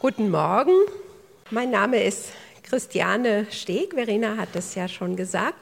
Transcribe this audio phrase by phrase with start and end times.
[0.00, 0.74] Guten Morgen,
[1.50, 2.26] mein Name ist
[2.62, 5.56] Christiane Steg, Verena hat es ja schon gesagt.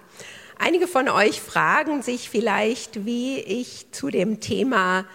[0.59, 5.07] Einige von euch fragen sich vielleicht, wie ich zu dem Thema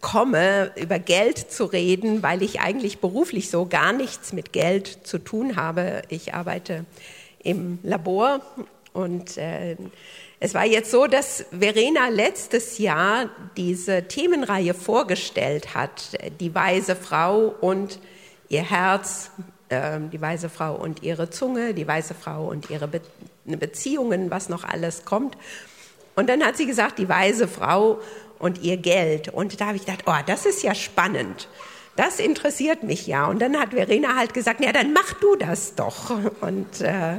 [0.00, 5.18] komme, über Geld zu reden, weil ich eigentlich beruflich so gar nichts mit Geld zu
[5.18, 6.00] tun habe.
[6.08, 6.86] Ich arbeite
[7.44, 8.40] im Labor
[8.94, 9.76] und äh,
[10.40, 13.28] es war jetzt so, dass Verena letztes Jahr
[13.58, 17.98] diese Themenreihe vorgestellt hat, die weise Frau und
[18.52, 19.30] ihr Herz,
[19.70, 23.00] äh, die weise Frau und ihre Zunge, die weise Frau und ihre Be
[23.44, 25.36] Beziehungen, was noch alles kommt.
[26.14, 27.98] Und dann hat sie gesagt, die weise Frau
[28.38, 29.30] und ihr Geld.
[29.30, 31.48] Und da habe ich gedacht, oh, das ist ja spannend.
[31.96, 33.26] Das interessiert mich ja.
[33.26, 36.10] Und dann hat Verena halt gesagt, ja, dann mach du das doch.
[36.40, 37.16] Und äh,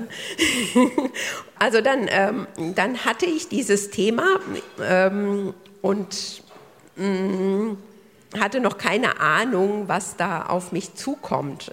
[1.60, 4.40] also dann, ähm, dann hatte ich dieses Thema
[4.82, 6.42] ähm, und
[6.96, 7.78] mh, mm,
[8.40, 11.72] hatte noch keine Ahnung, was da auf mich zukommt.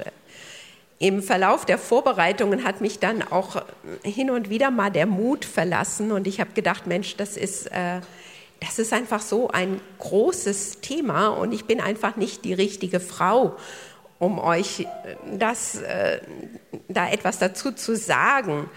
[0.98, 3.62] Im Verlauf der Vorbereitungen hat mich dann auch
[4.05, 8.00] hin und wieder mal der Mut verlassen und ich habe gedacht, Mensch, das ist, äh,
[8.61, 13.56] das ist einfach so ein großes Thema und ich bin einfach nicht die richtige Frau,
[14.19, 14.86] um euch
[15.38, 16.20] das, äh,
[16.88, 18.69] da etwas dazu zu sagen.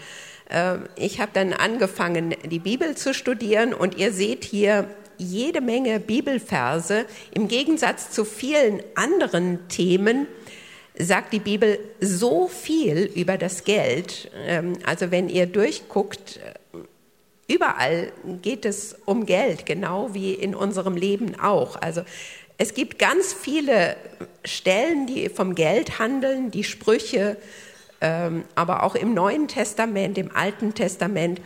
[0.48, 6.00] Äh, ich habe dann angefangen, die Bibel zu studieren und ihr seht hier jede Menge
[6.00, 7.06] Bibelverse.
[7.32, 10.26] Im Gegensatz zu vielen anderen Themen
[10.96, 14.30] sagt die Bibel so viel über das Geld.
[14.46, 18.12] Ähm, also wenn ihr durchguckt, äh, überall
[18.42, 21.76] geht es um Geld, genau wie in unserem Leben auch.
[21.76, 22.02] Also
[22.56, 23.96] es gibt ganz viele
[24.44, 27.36] Stellen, die vom Geld handeln, die Sprüche,
[28.00, 31.40] ähm, aber auch im Neuen Testament, im Alten Testament.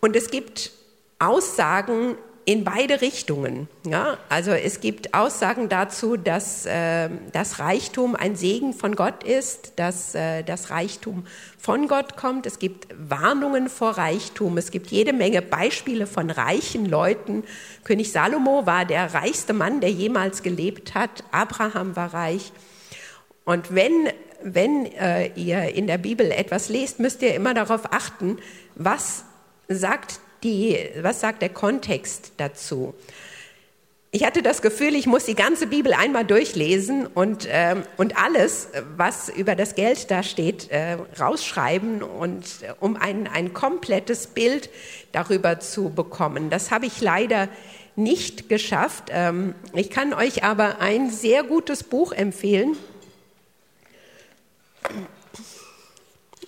[0.00, 0.72] Und es gibt
[1.18, 2.16] Aussagen
[2.46, 3.68] in beide Richtungen.
[3.84, 4.18] Ja?
[4.28, 10.14] Also es gibt Aussagen dazu, dass äh, das Reichtum ein Segen von Gott ist, dass
[10.14, 11.26] äh, das Reichtum
[11.58, 12.46] von Gott kommt.
[12.46, 14.58] Es gibt Warnungen vor Reichtum.
[14.58, 17.42] Es gibt jede Menge Beispiele von reichen Leuten.
[17.82, 21.24] König Salomo war der reichste Mann, der jemals gelebt hat.
[21.32, 22.52] Abraham war reich.
[23.44, 24.08] Und wenn,
[24.44, 28.38] wenn äh, ihr in der Bibel etwas lest, müsst ihr immer darauf achten,
[28.76, 29.24] was
[29.66, 32.94] sagt die, was sagt der Kontext dazu?
[34.12, 38.68] Ich hatte das Gefühl, ich muss die ganze Bibel einmal durchlesen und, äh, und alles,
[38.96, 44.70] was über das Geld da steht, äh, rausschreiben, und, äh, um ein, ein komplettes Bild
[45.12, 46.48] darüber zu bekommen.
[46.48, 47.48] Das habe ich leider
[47.94, 49.10] nicht geschafft.
[49.10, 52.76] Ähm, ich kann euch aber ein sehr gutes Buch empfehlen.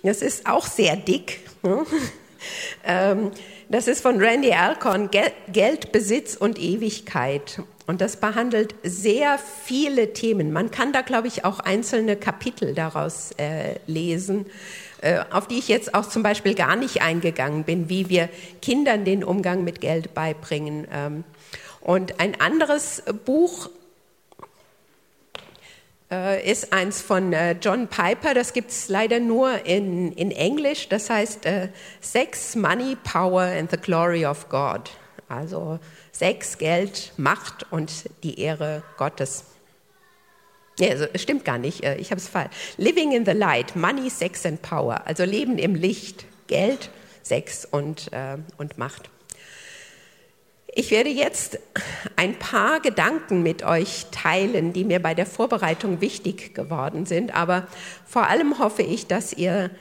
[0.01, 1.41] Das ist auch sehr dick.
[1.61, 1.85] Ne?
[2.83, 3.31] ähm,
[3.69, 7.61] das ist von Randy Alcorn, Geld, Besitz und Ewigkeit.
[7.85, 10.51] Und das behandelt sehr viele Themen.
[10.51, 14.47] Man kann da, glaube ich, auch einzelne Kapitel daraus äh, lesen,
[15.01, 18.29] äh, auf die ich jetzt auch zum Beispiel gar nicht eingegangen bin, wie wir
[18.61, 20.87] Kindern den Umgang mit Geld beibringen.
[20.93, 21.23] Ähm,
[21.81, 23.69] und ein anderes Buch
[26.11, 30.89] äh, ist eins von äh, John Piper, das gibt es leider nur in, in Englisch,
[30.89, 31.69] das heißt äh,
[32.01, 34.91] Sex, Money, Power and the Glory of God.
[35.27, 35.79] Also
[36.11, 39.45] Sex, Geld, Macht und die Ehre Gottes.
[40.79, 42.55] Ja, also, stimmt gar nicht, äh, ich habe es falsch.
[42.77, 45.05] Living in the Light, Money, Sex and Power.
[45.05, 46.89] Also Leben im Licht, Geld,
[47.21, 49.09] Sex und, äh, und Macht.
[50.75, 51.59] Ich werde jetzt
[52.15, 57.67] ein paar Gedanken mit euch teilen, die mir bei der Vorbereitung wichtig geworden sind, aber
[58.05, 59.71] vor allem hoffe ich, dass ihr,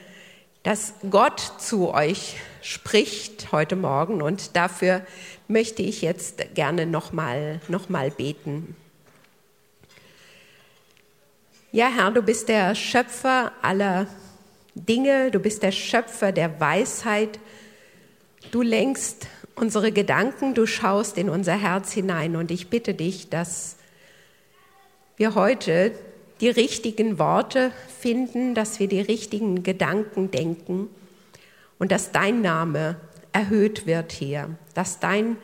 [0.62, 4.22] dass Gott zu euch spricht heute Morgen.
[4.22, 5.02] Und dafür
[5.46, 8.74] möchte ich jetzt gerne nochmal noch beten.
[11.70, 14.06] Ja, Herr, du bist der Schöpfer aller
[14.74, 17.38] Dinge, du bist der Schöpfer der Weisheit,
[18.50, 19.26] du lenkst
[19.60, 23.76] unsere Gedanken, du schaust in unser Herz hinein und ich bitte dich, dass
[25.16, 25.92] wir heute
[26.40, 30.88] die richtigen Worte finden, dass wir die richtigen Gedanken denken
[31.78, 32.96] und dass dein Name
[33.32, 35.36] erhöht wird hier, dass dein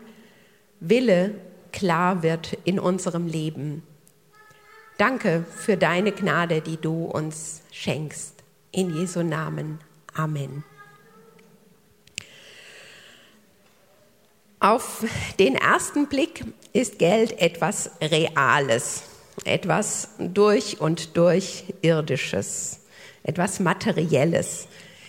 [0.81, 1.35] Wille
[1.73, 3.83] klar wird in unserem Leben.
[4.97, 8.35] Danke für deine Gnade, die du uns schenkst.
[8.71, 9.79] In Jesu Namen.
[10.15, 10.65] Amen.
[14.65, 15.05] Auf
[15.39, 19.03] den ersten Blick ist Geld etwas Reales,
[19.45, 22.81] etwas durch und durch Irdisches,
[23.25, 24.67] etwas Materielles.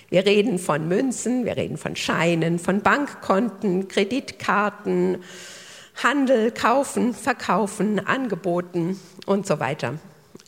[0.09, 5.23] Wir reden von Münzen, wir reden von Scheinen, von Bankkonten, Kreditkarten,
[6.03, 9.93] Handel, Kaufen, Verkaufen, Angeboten und so weiter.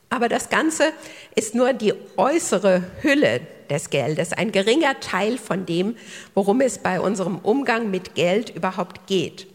[0.10, 0.94] Aber das Ganze
[1.36, 5.98] ist nur die äußere Hülle des Geldes, ein geringer Teil von dem,
[6.34, 9.48] worum es bei unserem Umgang mit Geld überhaupt geht.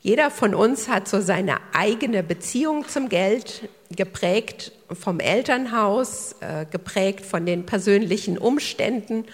[0.00, 7.24] Jeder von uns hat so seine eigene Beziehung zum Geld, geprägt vom Elternhaus, äh, geprägt
[7.24, 9.24] von den persönlichen Umständen,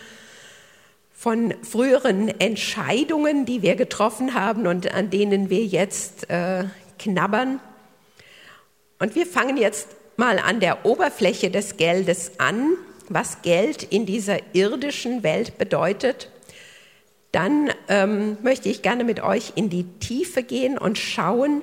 [1.14, 6.64] von früheren Entscheidungen, die wir getroffen haben und an denen wir jetzt äh,
[6.99, 7.61] knabbern.
[8.99, 9.88] Und wir fangen jetzt
[10.19, 12.75] mal an der Oberfläche des Geldes an,
[13.09, 16.29] was Geld in dieser irdischen Welt bedeutet.
[17.32, 21.62] Dann ähm, möchte ich gerne mit euch in die Tiefe gehen und schauen,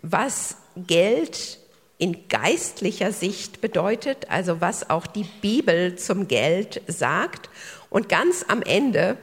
[0.00, 1.58] was Geld
[1.98, 7.50] in geistlicher Sicht bedeutet, also was auch die Bibel zum Geld sagt.
[7.90, 9.16] Und ganz am Ende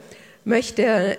[0.44, 1.18] möchte,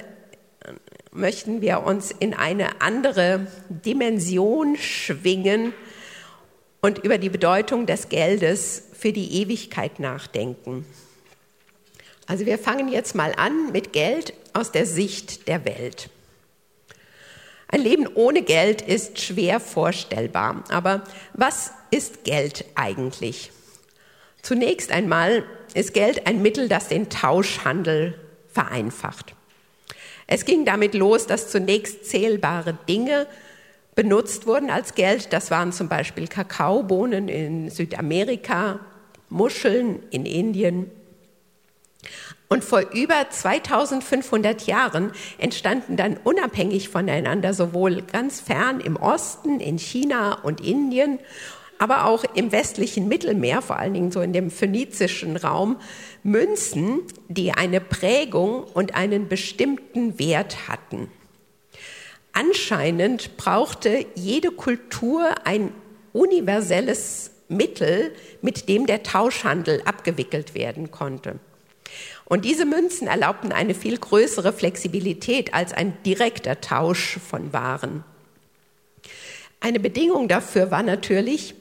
[1.10, 5.72] möchten wir uns in eine andere Dimension schwingen,
[6.86, 10.86] und über die Bedeutung des Geldes für die Ewigkeit nachdenken.
[12.28, 16.10] Also wir fangen jetzt mal an mit Geld aus der Sicht der Welt.
[17.66, 20.62] Ein Leben ohne Geld ist schwer vorstellbar.
[20.68, 21.02] Aber
[21.34, 23.50] was ist Geld eigentlich?
[24.42, 25.42] Zunächst einmal
[25.74, 28.14] ist Geld ein Mittel, das den Tauschhandel
[28.46, 29.34] vereinfacht.
[30.28, 33.26] Es ging damit los, dass zunächst zählbare Dinge
[33.96, 35.32] benutzt wurden als Geld.
[35.32, 38.78] Das waren zum Beispiel Kakaobohnen in Südamerika,
[39.28, 40.92] Muscheln in Indien.
[42.48, 49.78] Und vor über 2500 Jahren entstanden dann unabhängig voneinander sowohl ganz fern im Osten, in
[49.78, 51.18] China und Indien,
[51.78, 55.76] aber auch im westlichen Mittelmeer, vor allen Dingen so in dem phönizischen Raum,
[56.22, 61.10] Münzen, die eine Prägung und einen bestimmten Wert hatten.
[62.38, 65.72] Anscheinend brauchte jede Kultur ein
[66.12, 68.12] universelles Mittel,
[68.42, 71.38] mit dem der Tauschhandel abgewickelt werden konnte.
[72.26, 78.04] Und diese Münzen erlaubten eine viel größere Flexibilität als ein direkter Tausch von Waren.
[79.60, 81.54] Eine Bedingung dafür war natürlich,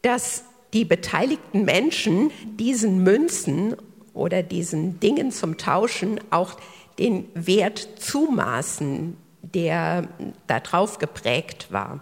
[0.00, 3.76] dass die beteiligten Menschen diesen Münzen
[4.14, 6.56] oder diesen Dingen zum Tauschen auch
[6.98, 9.18] den Wert zumaßen,
[9.54, 10.08] der
[10.46, 12.00] darauf geprägt war.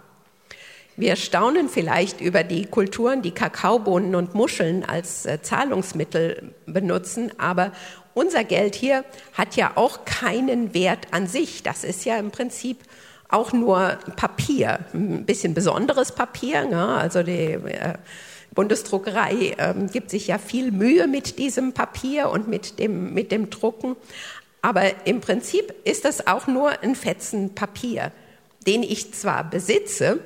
[0.99, 7.71] Wir staunen vielleicht über die Kulturen, die Kakaobohnen und Muscheln als äh, Zahlungsmittel benutzen, aber
[8.13, 11.63] unser Geld hier hat ja auch keinen Wert an sich.
[11.63, 12.79] Das ist ja im Prinzip
[13.29, 16.65] auch nur Papier, ein bisschen besonderes Papier.
[16.65, 16.85] Ne?
[16.85, 17.93] Also die äh,
[18.53, 23.49] Bundesdruckerei äh, gibt sich ja viel Mühe mit diesem Papier und mit dem, mit dem
[23.49, 23.95] Drucken.
[24.61, 28.11] Aber im Prinzip ist das auch nur ein Fetzen Papier,
[28.67, 30.19] den ich zwar besitze,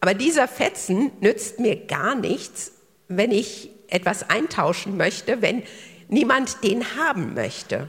[0.00, 2.72] aber dieser Fetzen nützt mir gar nichts,
[3.06, 5.62] wenn ich etwas eintauschen möchte, wenn
[6.08, 7.88] niemand den haben möchte.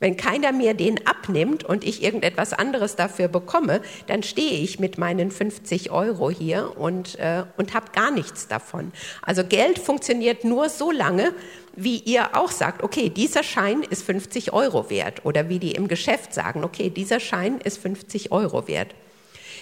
[0.00, 4.96] Wenn keiner mir den abnimmt und ich irgendetwas anderes dafür bekomme, dann stehe ich mit
[4.96, 8.92] meinen 50 Euro hier und, äh, und habe gar nichts davon.
[9.20, 11.34] Also Geld funktioniert nur so lange,
[11.76, 15.26] wie ihr auch sagt, okay, dieser Schein ist 50 Euro wert.
[15.26, 18.94] Oder wie die im Geschäft sagen, okay, dieser Schein ist 50 Euro wert.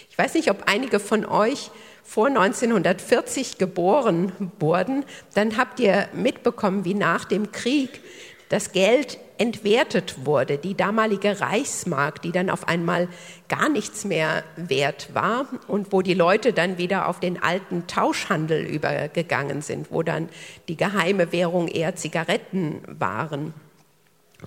[0.08, 1.73] Ich weiß nicht, ob einige von euch
[2.05, 5.05] vor 1940 geboren wurden,
[5.35, 8.00] dann habt ihr mitbekommen, wie nach dem Krieg
[8.49, 13.09] das Geld entwertet wurde, die damalige Reichsmark, die dann auf einmal
[13.49, 18.64] gar nichts mehr wert war und wo die Leute dann wieder auf den alten Tauschhandel
[18.64, 20.28] übergegangen sind, wo dann
[20.66, 23.54] die geheime Währung eher Zigaretten waren.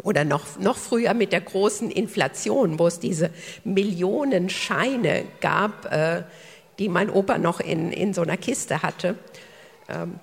[0.03, 3.29] Oder noch, noch früher mit der großen Inflation, wo es diese
[3.63, 6.23] Millionen Scheine gab, äh,
[6.79, 9.15] die mein Opa noch in, in so einer Kiste hatte.
[9.89, 10.19] Ähm,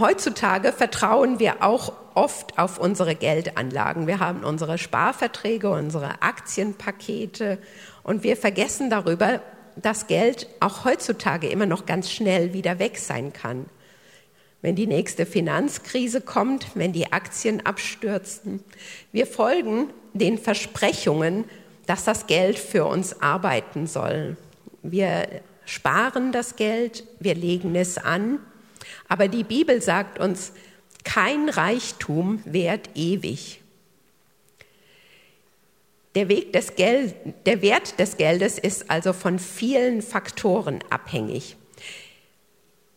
[0.00, 4.06] Heutzutage vertrauen wir auch oft auf unsere Geldanlagen.
[4.06, 7.58] Wir haben unsere Sparverträge, unsere Aktienpakete
[8.02, 9.42] und wir vergessen darüber,
[9.76, 13.66] dass Geld auch heutzutage immer noch ganz schnell wieder weg sein kann.
[14.62, 18.62] Wenn die nächste Finanzkrise kommt, wenn die Aktien abstürzen.
[19.12, 21.44] Wir folgen den Versprechungen,
[21.86, 24.38] dass das Geld für uns arbeiten soll.
[24.82, 25.26] Wir
[25.66, 28.38] sparen das Geld, wir legen es an
[29.08, 30.52] aber die Bibel sagt uns,
[31.04, 33.60] kein Reichtum währt ewig.
[36.14, 37.14] Der, Weg des Geld,
[37.46, 41.56] der Wert des Geldes ist also von vielen Faktoren abhängig.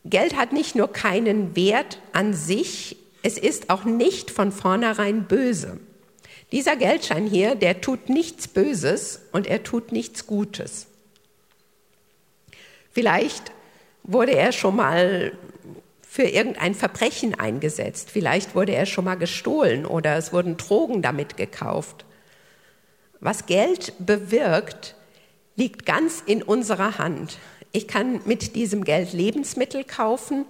[0.04, 5.80] Geld hat nicht nur keinen Wert an sich, es ist auch nicht von vornherein böse.
[6.52, 10.88] Dieser Geldschein hier, der tut nichts Böses und er tut nichts Gutes.
[12.92, 13.52] Vielleicht
[14.04, 15.32] wurde er schon mal
[16.14, 18.12] für irgendein Verbrechen eingesetzt.
[18.12, 22.06] Vielleicht wurde er schon mal gestohlen oder es wurden Drogen damit gekauft.
[23.20, 24.94] Was Geld bewirkt,
[25.56, 27.40] liegt ganz in unserer Hand.
[27.72, 30.46] Ich kann mit diesem Geld Lebensmittel kaufen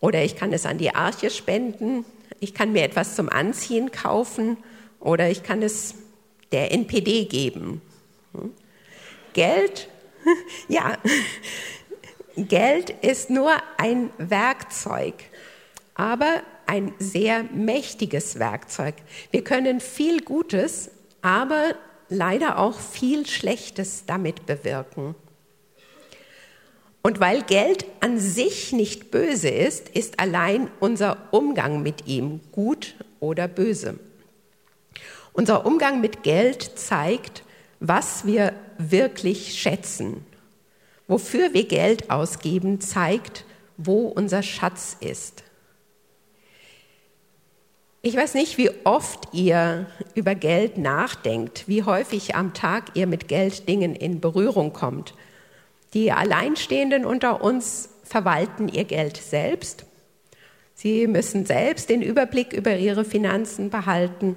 [0.00, 2.04] oder ich kann es an die Arche spenden.
[2.38, 4.58] Ich kann mir etwas zum Anziehen kaufen
[5.00, 5.94] oder ich kann es
[6.52, 7.80] der NPD geben.
[9.32, 9.88] Geld,
[10.68, 10.98] ja,
[12.36, 15.14] Geld ist nur ein Werkzeug,
[15.94, 18.94] aber ein sehr mächtiges Werkzeug.
[19.30, 20.90] Wir können viel Gutes,
[21.22, 21.74] aber
[22.10, 25.14] leider auch viel Schlechtes damit bewirken.
[27.02, 32.96] Und weil Geld an sich nicht böse ist, ist allein unser Umgang mit ihm gut
[33.18, 33.98] oder böse.
[35.32, 37.44] Unser Umgang mit Geld zeigt,
[37.80, 40.25] was wir wirklich schätzen
[41.08, 43.44] Wofür wir Geld ausgeben, zeigt,
[43.76, 45.44] wo unser Schatz ist.
[48.02, 53.26] Ich weiß nicht, wie oft ihr über Geld nachdenkt, wie häufig am Tag ihr mit
[53.26, 55.14] Gelddingen in Berührung kommt.
[55.92, 59.86] Die Alleinstehenden unter uns verwalten ihr Geld selbst.
[60.74, 64.36] Sie müssen selbst den Überblick über ihre Finanzen behalten.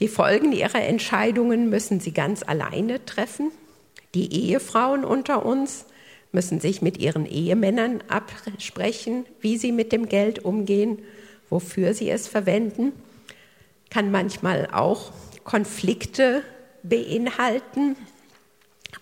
[0.00, 3.52] Die Folgen ihrer Entscheidungen müssen sie ganz alleine treffen.
[4.14, 5.86] Die Ehefrauen unter uns
[6.32, 11.00] müssen sich mit ihren Ehemännern absprechen, wie sie mit dem Geld umgehen,
[11.48, 12.92] wofür sie es verwenden.
[13.90, 15.12] Kann manchmal auch
[15.44, 16.42] Konflikte
[16.82, 17.96] beinhalten.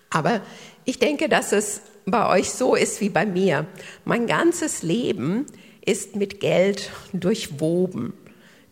[0.09, 0.41] Aber
[0.85, 3.67] ich denke, dass es bei euch so ist wie bei mir.
[4.05, 5.45] Mein ganzes Leben
[5.85, 8.13] ist mit Geld durchwoben.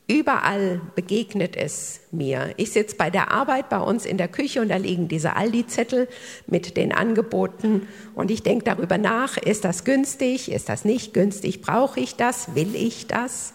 [0.09, 2.53] Überall begegnet es mir.
[2.55, 6.07] Ich sitze bei der Arbeit bei uns in der Küche und da liegen diese Aldi-Zettel
[6.47, 7.85] mit den Angeboten
[8.15, 12.55] und ich denke darüber nach, ist das günstig, ist das nicht günstig, brauche ich das,
[12.55, 13.51] will ich das?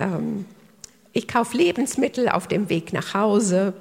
[0.00, 0.46] Ähm,
[1.12, 3.72] ich kaufe Lebensmittel auf dem Weg nach Hause.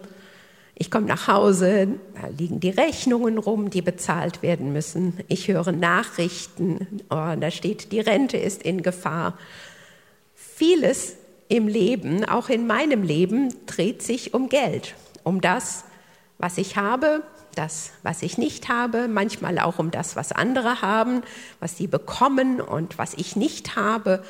[0.75, 5.19] Ich komme nach Hause, da liegen die Rechnungen rum, die bezahlt werden müssen.
[5.27, 9.39] Ich höre Nachrichten, oh, da steht, die Rente ist in Gefahr.
[10.35, 11.15] Vieles
[11.47, 15.85] im Leben, auch in meinem Leben, dreht sich um Geld, um das,
[16.37, 17.23] was ich habe,
[17.55, 21.21] das, was ich nicht habe, manchmal auch um das, was andere haben,
[21.59, 24.23] was sie bekommen und was ich nicht habe.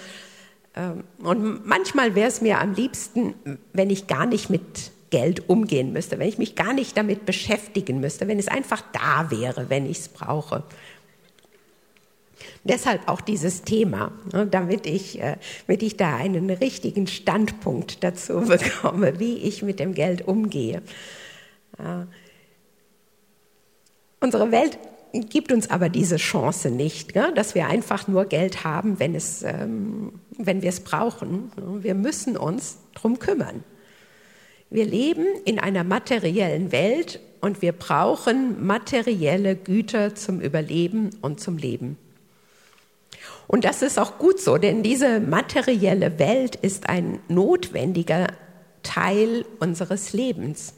[0.76, 3.34] Ähm, und manchmal wäre es mir am liebsten,
[3.74, 8.00] wenn ich gar nicht mit Geld umgehen müsste, wenn ich mich gar nicht damit beschäftigen
[8.00, 10.64] müsste, wenn es einfach da wäre, wenn ich es brauche.
[12.66, 18.42] Deshalb auch dieses Thema, ne, damit ich, äh, damit ich da einen richtigen Standpunkt dazu
[18.48, 20.82] bekomme, wie ich mit dem Geld umgehe.
[24.22, 24.80] Unsere Welt
[25.12, 30.14] gibt uns aber diese Chance nicht, dass wir einfach nur Geld haben, wenn, es, ähm,
[30.38, 31.52] wenn wir es brauchen.
[31.82, 33.64] Wir müssen uns darum kümmern.
[34.70, 41.58] Wir leben in einer materiellen Welt und wir brauchen materielle Güter zum Überleben und zum
[41.58, 41.98] Leben.
[43.48, 48.28] Und das ist auch gut so, denn diese materielle Welt ist ein notwendiger
[48.84, 50.74] Teil unseres Lebens.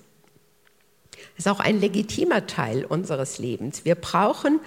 [1.37, 3.85] Ist auch ein legitimer Teil unseres Lebens.
[3.85, 4.59] Wir brauchen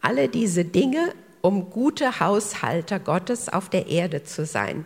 [0.00, 4.84] alle diese Dinge, um gute Haushalter Gottes auf der Erde zu sein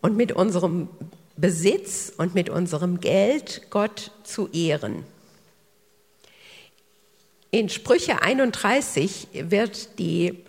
[0.00, 0.88] und mit unserem
[1.36, 5.04] Besitz und mit unserem Geld Gott zu ehren.
[7.50, 10.44] In Sprüche 31 wird die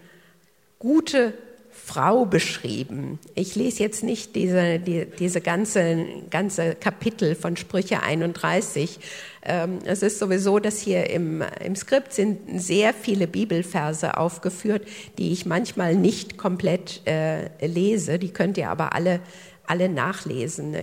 [0.80, 1.34] gute
[1.72, 3.20] Frau beschrieben.
[3.36, 9.00] Ich lese jetzt nicht diese, die, diese ganze, ganze Kapitel von Sprüche 31.
[9.44, 15.32] Ähm, es ist sowieso, dass hier im, im Skript sind sehr viele Bibelverse aufgeführt, die
[15.32, 18.20] ich manchmal nicht komplett äh, lese.
[18.20, 19.20] Die könnt ihr aber alle,
[19.66, 20.76] alle nachlesen.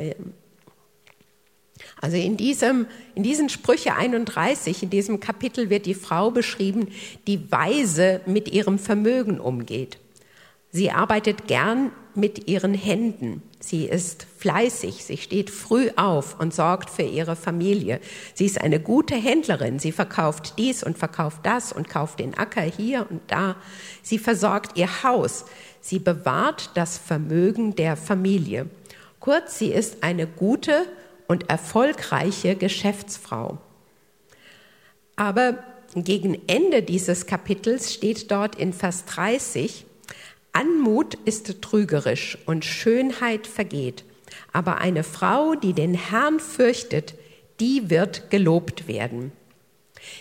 [2.07, 2.87] Also in diesem,
[3.17, 6.87] in diesen Sprüche 31, in diesem Kapitel wird die Frau beschrieben,
[7.27, 9.99] die weise mit ihrem Vermögen umgeht.
[10.71, 13.43] Sie arbeitet gern mit ihren Händen.
[13.59, 17.99] Sie ist fleißig, sie steht früh auf und sorgt für ihre Familie.
[18.35, 19.81] Sie ist eine gute Händlerin.
[19.81, 23.57] Sie verkauft dies und verkauft das und kauft den Acker hier und da.
[24.05, 25.45] Sie versorgt ihr Haus.
[25.81, 28.71] Sie bewahrt das Vermögen der Familie.
[29.19, 30.87] Kurz, sie ist eine gute
[31.29, 33.59] und erfolgreiche Geschäftsfrau.
[35.17, 35.59] Aber
[35.95, 39.87] gegen Ende dieses Kapitels steht dort in Vers 30,
[40.53, 44.05] Anmut ist trügerisch und Schönheit vergeht,
[44.53, 47.15] aber eine Frau, die den Herrn fürchtet,
[47.61, 49.33] die wird gelobt werden.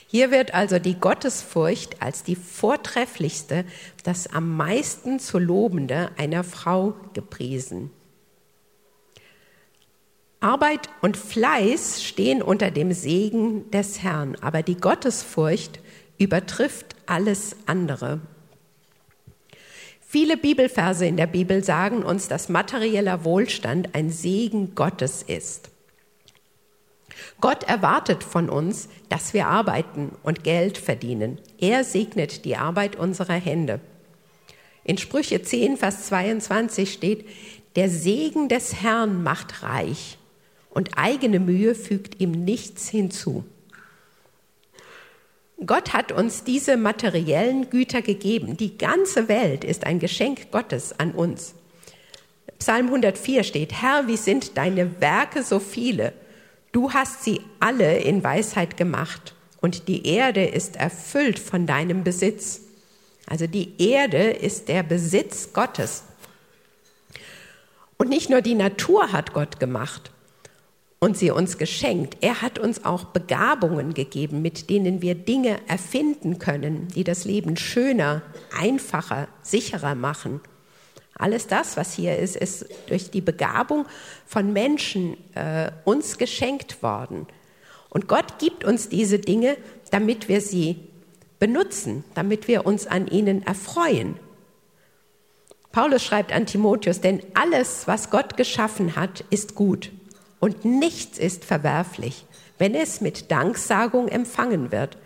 [0.08, 3.66] Hier wird also die Gottesfurcht als die vortrefflichste,
[4.04, 7.92] das am meisten zu lobende einer Frau gepriesen.
[10.46, 15.80] Arbeit und Fleiß stehen unter dem Segen des Herrn, aber die Gottesfurcht
[16.20, 18.22] übertrifft alles andere.
[20.08, 25.72] Viele Bibelverse in der Bibel sagen uns, dass materieller Wohlstand ein Segen Gottes ist.
[27.42, 31.40] Gott erwartet von uns, dass wir arbeiten und Geld verdienen.
[31.58, 33.80] Er segnet die Arbeit unserer Hände.
[34.84, 37.26] In Sprüche 10, Vers 22 steht,
[37.76, 40.20] der Segen des Herrn macht reich
[40.76, 43.46] und eigene Mühe fügt ihm nichts hinzu.
[45.66, 48.58] Gott hat uns diese materiellen Güter gegeben.
[48.58, 51.56] Die ganze Welt ist ein Geschenk Gottes an uns.
[52.60, 56.12] Psalm 104 steht, Herr, wie sind deine Werke so viele?
[56.74, 62.62] Du hast sie alle in Weisheit gemacht und die Erde ist erfüllt von deinem Besitz.
[63.28, 66.04] Also die Erde ist der Besitz Gottes.
[67.98, 70.12] Und nicht nur die Natur hat Gott gemacht,
[71.06, 72.18] und sie uns geschenkt.
[72.22, 77.58] Er hat uns auch Begabungen gegeben, mit denen wir Dinge erfinden können, die das Leben
[77.58, 78.24] schöner,
[78.58, 80.42] einfacher, sicherer machen.
[81.14, 83.86] Alles das, was hier ist, ist durch die Begabung
[84.26, 87.28] von Menschen äh, uns geschenkt worden.
[87.90, 89.58] Und Gott gibt uns diese Dinge,
[89.92, 90.88] damit wir sie
[91.38, 94.16] benutzen, damit wir uns an ihnen erfreuen.
[95.72, 99.92] Paulus schreibt an Timotheus, denn alles, was Gott geschaffen hat, ist gut
[100.40, 102.26] und nichts ist verwerflich,
[102.58, 104.98] wenn es mit Danksagung empfangen wird,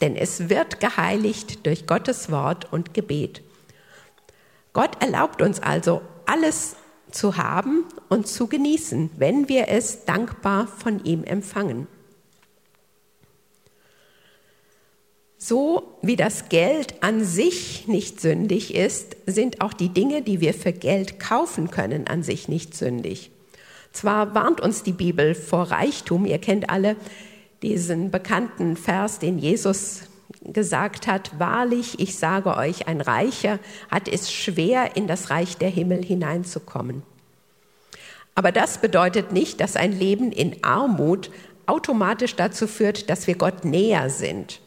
[0.00, 3.42] denn es wird geheiligt durch Gottes Wort und Gebet.
[4.72, 6.76] Gott erlaubt uns also alles
[7.10, 11.86] zu haben und zu genießen, wenn wir es dankbar von ihm empfangen.
[15.38, 20.52] So wie das Geld an sich nicht sündig ist, sind auch die Dinge, die wir
[20.54, 23.30] für Geld kaufen können, an sich nicht sündig.
[23.96, 26.96] Zwar warnt uns die Bibel vor Reichtum, ihr kennt alle
[27.62, 30.02] diesen bekannten Vers, den Jesus
[30.44, 33.58] gesagt hat, wahrlich, ich sage euch, ein Reicher
[33.90, 37.04] hat es schwer, in das Reich der Himmel hineinzukommen.
[38.34, 41.30] Aber das bedeutet nicht, dass ein Leben in Armut
[41.64, 44.60] automatisch dazu führt, dass wir Gott näher sind.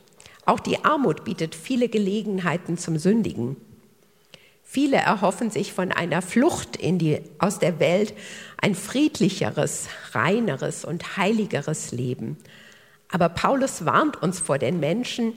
[0.47, 3.57] Auch die Armut bietet viele Gelegenheiten zum Sündigen.
[4.71, 8.13] Viele erhoffen sich von einer Flucht die, aus der Welt
[8.61, 12.37] ein friedlicheres, reineres und heiligeres Leben.
[13.11, 15.33] Aber Paulus warnt uns vor den Menschen,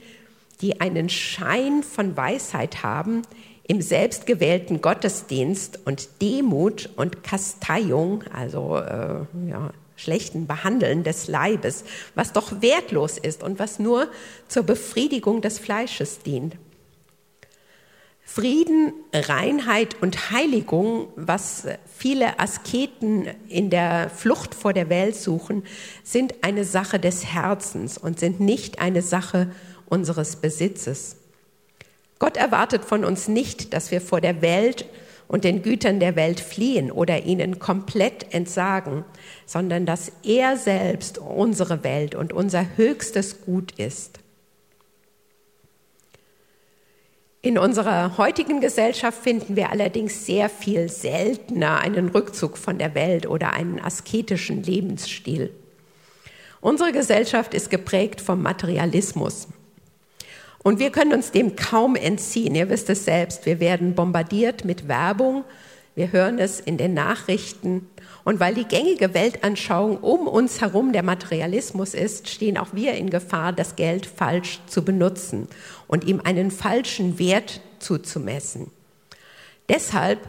[0.61, 3.23] die einen Schein von Weisheit haben,
[3.65, 12.33] im selbstgewählten Gottesdienst und Demut und Kasteiung, also äh, ja, schlechten Behandeln des Leibes, was
[12.33, 14.07] doch wertlos ist und was nur
[14.47, 16.57] zur Befriedigung des Fleisches dient.
[18.25, 25.63] Frieden, Reinheit und Heiligung, was viele Asketen in der Flucht vor der Welt suchen,
[26.03, 29.51] sind eine Sache des Herzens und sind nicht eine Sache
[29.87, 31.17] unseres Besitzes.
[32.17, 34.85] Gott erwartet von uns nicht, dass wir vor der Welt
[35.27, 39.03] und den Gütern der Welt fliehen oder ihnen komplett entsagen,
[39.45, 44.22] sondern dass er selbst unsere Welt und unser höchstes Gut ist.
[47.45, 53.27] In unserer heutigen Gesellschaft finden wir allerdings sehr viel seltener einen Rückzug von der Welt
[53.27, 55.51] oder einen asketischen Lebensstil.
[56.61, 59.49] Unsere Gesellschaft ist geprägt vom Materialismus.
[60.63, 62.55] Und wir können uns dem kaum entziehen.
[62.55, 65.43] Ihr wisst es selbst, wir werden bombardiert mit Werbung,
[65.95, 67.89] wir hören es in den Nachrichten.
[68.23, 73.09] Und weil die gängige Weltanschauung um uns herum der Materialismus ist, stehen auch wir in
[73.09, 75.49] Gefahr, das Geld falsch zu benutzen
[75.93, 78.71] und ihm einen falschen Wert zuzumessen.
[79.69, 80.21] Deshalb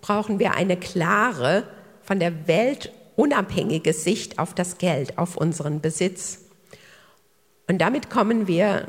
[0.00, 1.64] brauchen wir eine klare,
[2.04, 6.42] von der Welt unabhängige Sicht auf das Geld, auf unseren Besitz.
[7.66, 8.86] Und damit kommen wir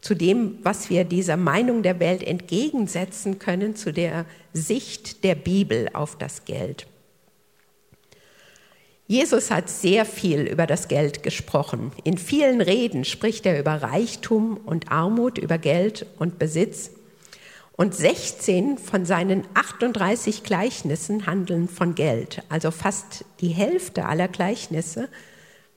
[0.00, 5.90] zu dem, was wir dieser Meinung der Welt entgegensetzen können, zu der Sicht der Bibel
[5.92, 6.86] auf das Geld.
[9.08, 11.92] Jesus hat sehr viel über das Geld gesprochen.
[12.02, 16.90] In vielen Reden spricht er über Reichtum und Armut, über Geld und Besitz.
[17.76, 22.42] Und 16 von seinen 38 Gleichnissen handeln von Geld.
[22.48, 25.08] Also fast die Hälfte aller Gleichnisse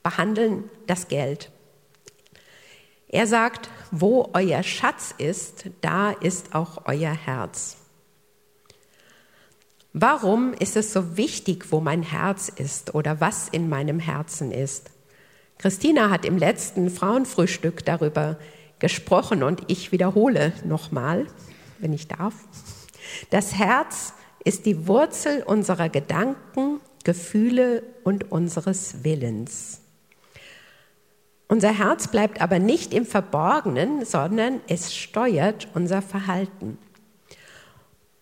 [0.01, 1.51] behandeln das Geld.
[3.09, 7.78] Er sagt, wo euer Schatz ist, da ist auch euer Herz.
[9.93, 14.91] Warum ist es so wichtig, wo mein Herz ist oder was in meinem Herzen ist?
[15.57, 18.37] Christina hat im letzten Frauenfrühstück darüber
[18.77, 21.25] gesprochen und ich wiederhole nochmal,
[21.79, 22.35] wenn ich darf.
[23.31, 29.81] Das Herz ist die Wurzel unserer Gedanken, Gefühle und unseres Willens.
[31.47, 36.77] Unser Herz bleibt aber nicht im Verborgenen, sondern es steuert unser Verhalten.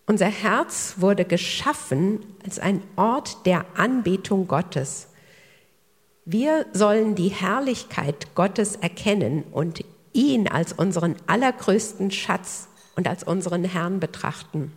[0.10, 5.10] Unser Herz wurde geschaffen als ein Ort der Anbetung Gottes.
[6.24, 13.66] Wir sollen die Herrlichkeit Gottes erkennen und ihn als unseren allergrößten Schatz und als unseren
[13.66, 14.72] Herrn betrachten.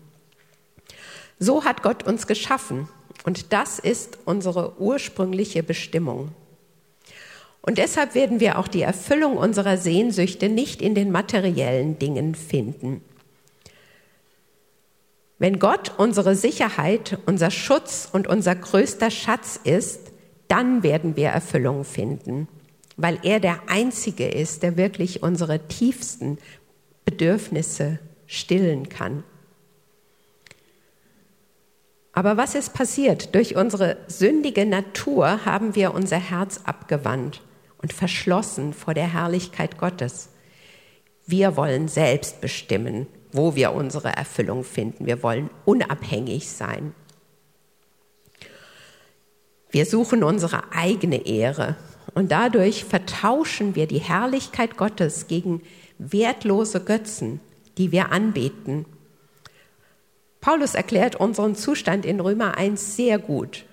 [1.38, 2.88] So hat Gott uns geschaffen
[3.24, 6.32] und das ist unsere ursprüngliche Bestimmung.
[7.62, 13.02] Und deshalb werden wir auch die Erfüllung unserer Sehnsüchte nicht in den materiellen Dingen finden.
[15.40, 20.12] Wenn Gott unsere Sicherheit, unser Schutz und unser größter Schatz ist,
[20.48, 22.46] dann werden wir Erfüllung finden,
[22.98, 26.36] weil er der Einzige ist, der wirklich unsere tiefsten
[27.06, 29.24] Bedürfnisse stillen kann.
[32.12, 33.34] Aber was ist passiert?
[33.34, 37.40] Durch unsere sündige Natur haben wir unser Herz abgewandt
[37.78, 40.28] und verschlossen vor der Herrlichkeit Gottes.
[41.26, 45.06] Wir wollen selbst bestimmen, wo wir unsere Erfüllung finden.
[45.06, 46.94] Wir wollen unabhängig sein.
[49.70, 51.76] Wir suchen unsere eigene Ehre
[52.14, 55.62] und dadurch vertauschen wir die Herrlichkeit Gottes gegen
[55.98, 57.40] wertlose Götzen,
[57.78, 58.84] die wir anbeten.
[60.40, 63.64] Paulus erklärt unseren Zustand in Römer 1 sehr gut.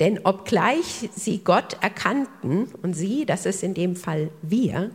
[0.00, 4.90] Denn obgleich sie Gott erkannten, und sie, das ist in dem Fall wir,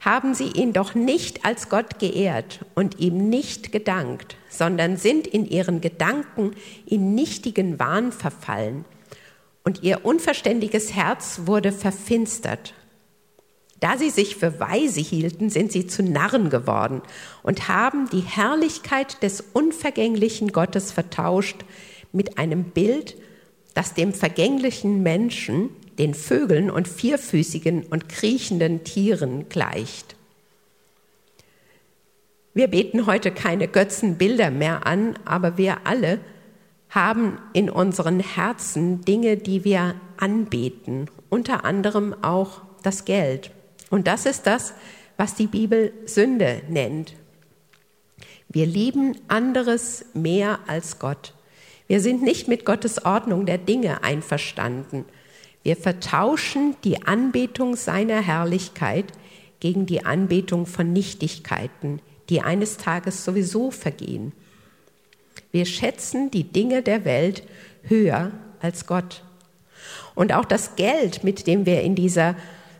[0.00, 5.46] haben sie ihn doch nicht als Gott geehrt und ihm nicht gedankt, sondern sind in
[5.46, 6.52] ihren Gedanken
[6.86, 8.84] in nichtigen Wahn verfallen,
[9.64, 12.72] und ihr unverständiges Herz wurde verfinstert.
[13.80, 17.02] Da sie sich für weise hielten, sind sie zu Narren geworden
[17.42, 21.64] und haben die Herrlichkeit des unvergänglichen Gottes vertauscht
[22.12, 23.16] mit einem Bild,
[23.74, 30.16] das dem vergänglichen Menschen, den Vögeln und vierfüßigen und kriechenden Tieren gleicht.
[32.54, 36.18] Wir beten heute keine Götzenbilder mehr an, aber wir alle
[36.90, 43.50] haben in unseren Herzen Dinge, die wir anbeten, unter anderem auch das Geld.
[43.90, 44.74] Und das ist das,
[45.16, 47.14] was die Bibel Sünde nennt.
[48.48, 51.34] Wir lieben anderes mehr als Gott.
[51.86, 55.04] Wir sind nicht mit Gottes Ordnung der Dinge einverstanden.
[55.62, 59.06] Wir vertauschen die Anbetung seiner Herrlichkeit
[59.60, 64.32] gegen die Anbetung von Nichtigkeiten, die eines Tages sowieso vergehen.
[65.50, 67.42] Wir schätzen die Dinge der Welt
[67.82, 69.22] höher als Gott.
[70.14, 72.36] Und auch das Geld, mit dem wir in dieser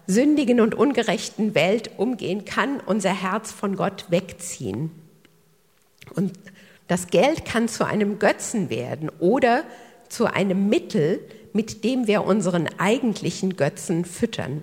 [0.06, 4.90] sündigen und ungerechten Welt umgehen, kann unser Herz von Gott wegziehen.
[6.14, 6.32] Und
[6.88, 9.64] das Geld kann zu einem Götzen werden oder
[10.08, 11.20] zu einem Mittel,
[11.54, 14.62] mit dem wir unseren eigentlichen Götzen füttern.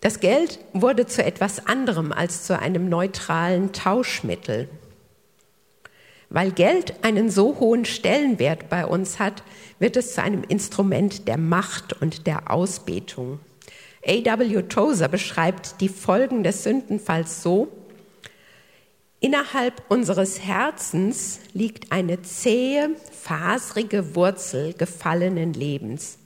[0.00, 4.68] Das Geld wurde zu etwas anderem als zu einem neutralen Tauschmittel.
[6.30, 9.42] Weil Geld einen so hohen Stellenwert bei uns hat,
[9.78, 13.40] wird es zu einem Instrument der Macht und der Ausbetung.
[14.06, 14.62] A.W.
[14.62, 17.68] Tozer beschreibt die Folgen des Sündenfalls so,
[19.22, 26.16] Innerhalb unseres Herzens liegt eine zähe, faserige Wurzel gefallenen Lebens,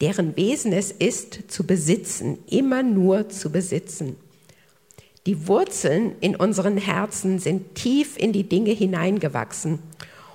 [0.00, 4.16] deren Wesen es ist, zu besitzen, immer nur zu besitzen.
[5.26, 9.80] Die Wurzeln in unseren Herzen sind tief in die Dinge hineingewachsen.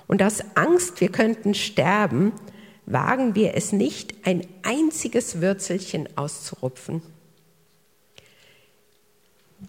[0.06, 2.32] Und aus Angst, wir könnten sterben,
[2.86, 7.02] wagen wir es nicht, ein einziges Würzelchen auszurupfen.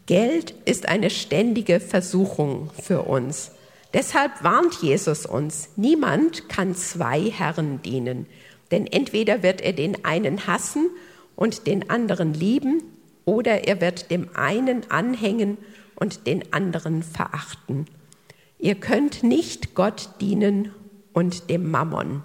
[0.05, 3.51] Geld ist eine ständige Versuchung für uns.
[3.93, 8.25] Deshalb warnt Jesus uns, niemand kann zwei Herren dienen,
[8.71, 10.89] denn entweder wird er den einen hassen
[11.35, 12.83] und den anderen lieben,
[13.25, 15.57] oder er wird dem einen anhängen
[15.95, 17.85] und den anderen verachten.
[18.57, 20.71] Ihr könnt nicht Gott dienen
[21.13, 22.23] und dem Mammon.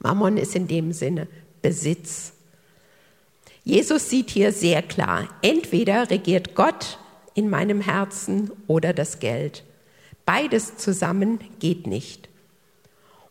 [0.00, 1.28] Mammon ist in dem Sinne
[1.62, 2.32] Besitz.
[3.68, 6.98] Jesus sieht hier sehr klar, entweder regiert Gott
[7.34, 9.62] in meinem Herzen oder das Geld.
[10.24, 12.30] Beides zusammen geht nicht.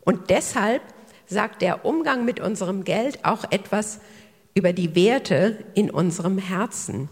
[0.02, 0.80] Und deshalb
[1.26, 3.98] sagt der Umgang mit unserem Geld auch etwas
[4.54, 7.08] über die Werte in unserem Herzen.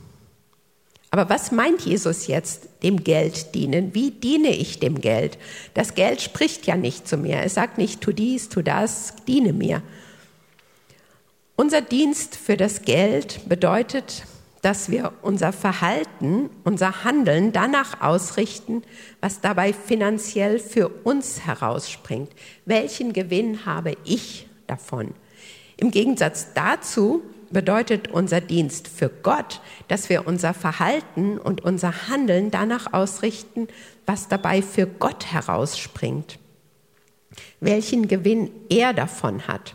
[1.10, 3.92] Aber was meint Jesus jetzt, dem Geld dienen?
[3.92, 5.36] Wie diene ich dem Geld?
[5.74, 7.42] Das Geld spricht ja nicht zu mir.
[7.42, 9.82] Es sagt nicht, tu dies, tu das, diene mir.
[11.58, 14.24] Unser Dienst für das Geld bedeutet,
[14.60, 18.82] dass wir unser Verhalten, unser Handeln danach ausrichten,
[19.22, 22.30] was dabei finanziell für uns herausspringt.
[22.66, 25.14] Welchen Gewinn habe ich davon?
[25.78, 32.50] Im Gegensatz dazu bedeutet unser Dienst für Gott, dass wir unser Verhalten und unser Handeln
[32.50, 33.66] danach ausrichten,
[34.04, 36.38] was dabei für Gott herausspringt.
[37.60, 39.74] Welchen Gewinn er davon hat.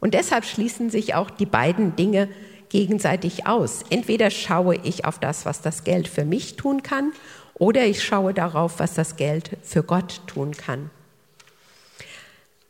[0.00, 2.28] Und deshalb schließen sich auch die beiden Dinge
[2.68, 3.84] gegenseitig aus.
[3.90, 7.12] Entweder schaue ich auf das, was das Geld für mich tun kann,
[7.56, 10.90] oder ich schaue darauf, was das Geld für Gott tun kann.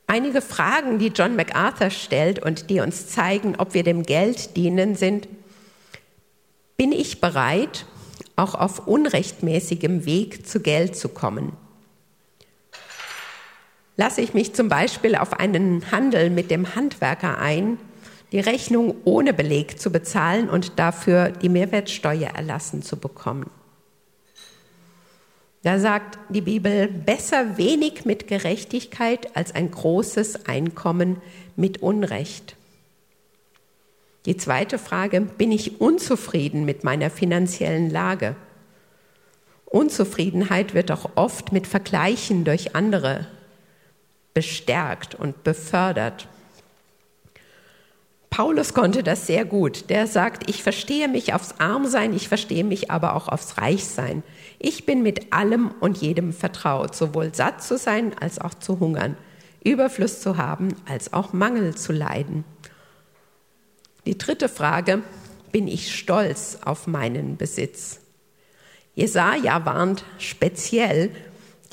[0.07, 4.95] Einige Fragen, die John MacArthur stellt und die uns zeigen, ob wir dem Geld dienen,
[4.95, 5.27] sind,
[6.77, 7.87] bin ich bereit,
[8.37, 11.53] auch auf unrechtmäßigem Weg zu Geld zu kommen?
[13.97, 17.79] Lasse ich mich zum Beispiel auf einen Handel mit dem Handwerker ein,
[18.33, 23.49] die Rechnung ohne Beleg zu bezahlen und dafür die Mehrwertsteuer erlassen zu bekommen.
[25.63, 31.23] Da sagt die Bibel, besser wenig mit Gerechtigkeit als ein großes Einkommen
[31.57, 32.57] mit Unrecht.
[34.27, 38.35] Die zweite Frage, bin ich unzufrieden mit meiner finanziellen Lage?
[39.65, 43.27] Unzufriedenheit wird auch oft mit Vergleichen durch andere
[44.35, 46.29] bestärkt und befördert.
[48.31, 49.91] Paulus konnte das sehr gut.
[49.91, 54.25] Der sagt, ich verstehe mich aufs Armsein, ich verstehe mich aber auch aufs Reichsein.
[54.59, 59.17] Ich bin mit allem und jedem vertraut, sowohl satt zu sein als auch zu hungern,
[59.63, 62.45] Überfluss zu haben als auch Mangel zu leiden.
[64.05, 65.03] Die dritte Frage,
[65.53, 68.01] bin ich stolz auf meinen Besitz?
[68.97, 71.11] Jesaja warnt speziell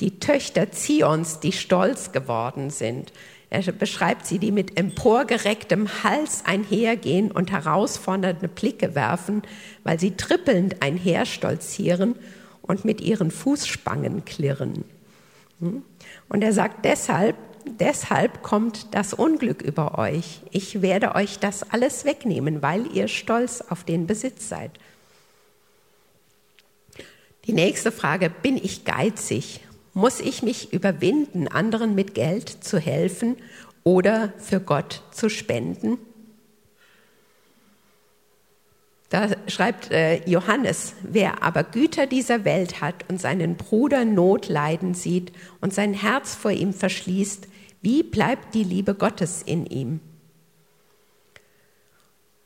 [0.02, 3.12] die Töchter Zions, die stolz geworden sind.
[3.50, 9.42] Er beschreibt sie, die mit emporgerecktem Hals einhergehen und herausfordernde Blicke werfen,
[9.84, 12.16] weil sie trippelnd einherstolzieren
[12.62, 14.84] und mit ihren Fußspangen klirren.
[15.60, 15.82] Hm?
[16.28, 20.40] Und er sagt deshalb, deshalb kommt das Unglück über euch.
[20.50, 24.72] Ich werde euch das alles wegnehmen, weil ihr stolz auf den Besitz seid.
[27.46, 29.60] Die nächste Frage, bin ich geizig
[29.94, 33.36] muss ich mich überwinden, anderen mit Geld zu helfen
[33.84, 35.98] oder für Gott zu spenden?
[39.12, 44.94] Da schreibt äh, Johannes, wer aber Güter dieser Welt hat und seinen Bruder Not leiden
[44.94, 47.46] sieht und sein Herz vor ihm verschließt,
[47.82, 50.00] wie bleibt die Liebe Gottes in ihm?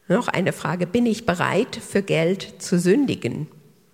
[0.09, 3.47] Noch eine Frage, bin ich bereit, für Geld zu sündigen?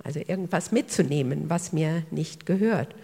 [0.02, 2.94] Also irgendwas mitzunehmen, was mir nicht gehört.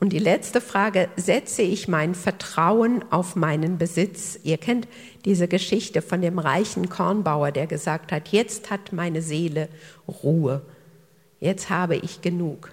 [0.00, 4.38] Und die letzte Frage, setze ich mein Vertrauen auf meinen Besitz?
[4.44, 4.86] Ihr kennt
[5.24, 9.68] diese Geschichte von dem reichen Kornbauer, der gesagt hat, jetzt hat meine Seele
[10.06, 10.62] Ruhe,
[11.40, 12.70] jetzt habe ich genug.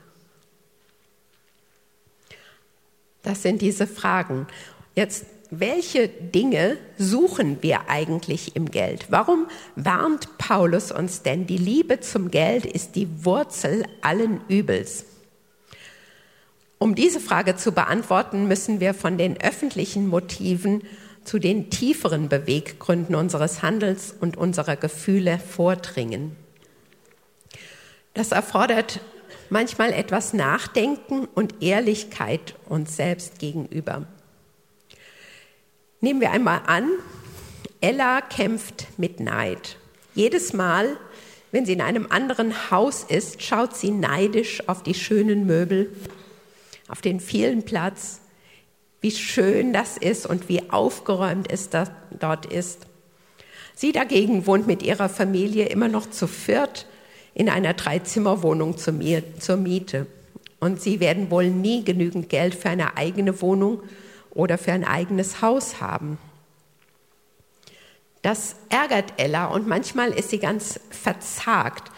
[3.24, 4.46] Das sind diese Fragen.
[4.94, 9.08] Jetzt, welche Dinge suchen wir eigentlich im Geld?
[9.10, 11.48] Warum warnt Paulus uns denn?
[11.48, 15.06] Die Liebe zum Geld ist die Wurzel allen Übels.
[16.86, 20.84] Um diese Frage zu beantworten, müssen wir von den öffentlichen Motiven
[21.24, 26.36] zu den tieferen Beweggründen unseres Handels und unserer Gefühle vordringen.
[28.13, 29.00] Das erfordert
[29.50, 34.06] manchmal etwas Nachdenken und Ehrlichkeit uns selbst gegenüber.
[36.02, 36.88] Nehmen wir einmal an,
[37.82, 39.78] Ella kämpft mit Neid.
[40.13, 40.98] Jedes Mal,
[41.52, 45.91] wenn sie in einem anderen Haus ist, schaut sie neidisch auf die schönen Möbel
[46.88, 48.21] auf den vielen Platz,
[49.02, 51.86] wie schön das ist und wie aufgeräumt es da,
[52.19, 52.88] dort ist.
[53.76, 56.88] Sie dagegen wohnt mit ihrer Familie immer noch zu viert
[57.34, 60.08] in einer Dreizimmerwohnung zur Miete.
[60.60, 63.82] Und sie werden wohl nie genügend Geld für eine eigene Wohnung
[64.32, 66.17] oder für ein eigenes Haus haben.
[68.21, 71.91] Das ärgert Ella und manchmal ist sie ganz verzagt,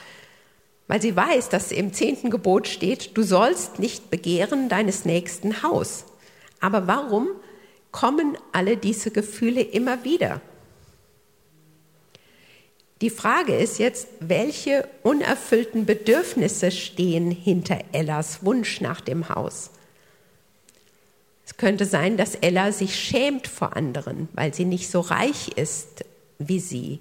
[0.88, 6.06] weil sie weiß, dass im zehnten Gebot steht, du sollst nicht begehren deines nächsten Haus.
[6.60, 7.28] Aber warum
[7.92, 10.42] kommen alle diese Gefühle immer wieder?
[13.02, 19.70] Die Frage ist jetzt, welche unerfüllten Bedürfnisse stehen hinter Ellas Wunsch nach dem Haus?
[21.46, 26.06] Es könnte sein, dass Ella sich schämt vor anderen, weil sie nicht so reich ist
[26.40, 27.00] wie sie.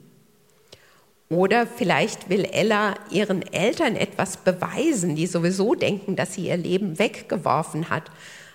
[1.29, 6.99] Oder vielleicht will Ella ihren Eltern etwas beweisen, die sowieso denken, dass sie ihr Leben
[6.99, 8.11] weggeworfen hat,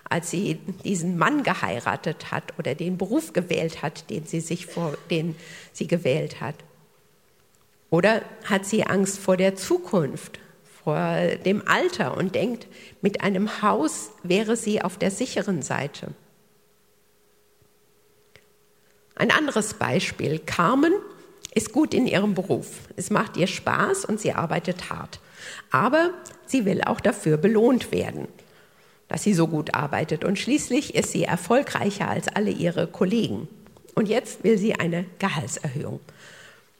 [0.10, 4.98] als sie diesen Mann geheiratet hat oder den Beruf gewählt hat, den sie sich vor,
[5.10, 5.36] den
[5.74, 6.56] sie gewählt hat?
[7.90, 10.40] Oder hat sie Angst vor der Zukunft,
[10.84, 12.68] vor dem Alter und denkt,
[13.02, 16.14] mit einem Haus wäre sie auf der sicheren Seite?
[19.16, 20.40] Ein anderes Beispiel.
[20.40, 20.94] Carmen
[21.54, 22.68] ist gut in ihrem Beruf.
[22.96, 25.20] Es macht ihr Spaß und sie arbeitet hart.
[25.70, 26.12] Aber
[26.46, 28.28] sie will auch dafür belohnt werden,
[29.08, 30.24] dass sie so gut arbeitet.
[30.24, 33.48] Und schließlich ist sie erfolgreicher als alle ihre Kollegen.
[33.96, 36.00] Und jetzt will sie eine Gehaltserhöhung.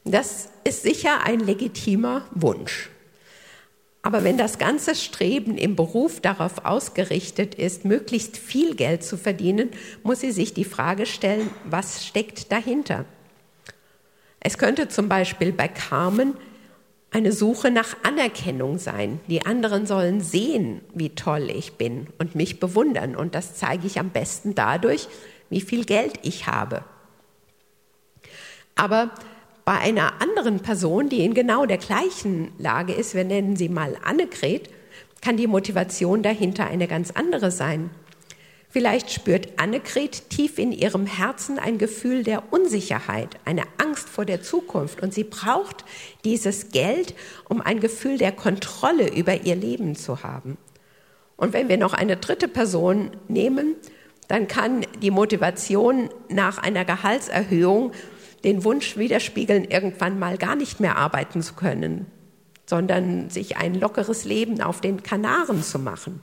[0.04, 2.88] Das ist sicher ein legitimer Wunsch.
[4.04, 9.70] Aber wenn das ganze Streben im Beruf darauf ausgerichtet ist, möglichst viel Geld zu verdienen,
[10.02, 13.04] muss sie sich die Frage stellen, was steckt dahinter?
[14.44, 16.34] Es könnte zum Beispiel bei Carmen
[17.12, 19.20] eine Suche nach Anerkennung sein.
[19.28, 23.14] Die anderen sollen sehen, wie toll ich bin und mich bewundern.
[23.14, 25.08] Und das zeige ich am besten dadurch,
[25.48, 26.82] wie viel Geld ich habe.
[28.74, 29.10] Aber
[29.64, 33.96] bei einer anderen Person, die in genau der gleichen Lage ist, wir nennen sie mal
[34.02, 34.70] Annegret,
[35.20, 37.90] kann die Motivation dahinter eine ganz andere sein.
[38.72, 44.40] Vielleicht spürt Annegret tief in ihrem Herzen ein Gefühl der Unsicherheit, eine Angst vor der
[44.40, 45.84] Zukunft und sie braucht
[46.24, 47.14] dieses Geld,
[47.50, 50.56] um ein Gefühl der Kontrolle über ihr Leben zu haben.
[51.36, 53.76] Und wenn wir noch eine dritte Person nehmen,
[54.28, 57.92] dann kann die Motivation nach einer Gehaltserhöhung
[58.42, 62.06] den Wunsch widerspiegeln, irgendwann mal gar nicht mehr arbeiten zu können,
[62.64, 66.22] sondern sich ein lockeres Leben auf den Kanaren zu machen.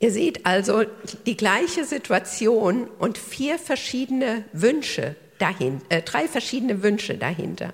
[0.00, 0.84] Ihr seht also
[1.26, 7.72] die gleiche Situation und vier verschiedene Wünsche dahin, äh, drei verschiedene Wünsche dahinter.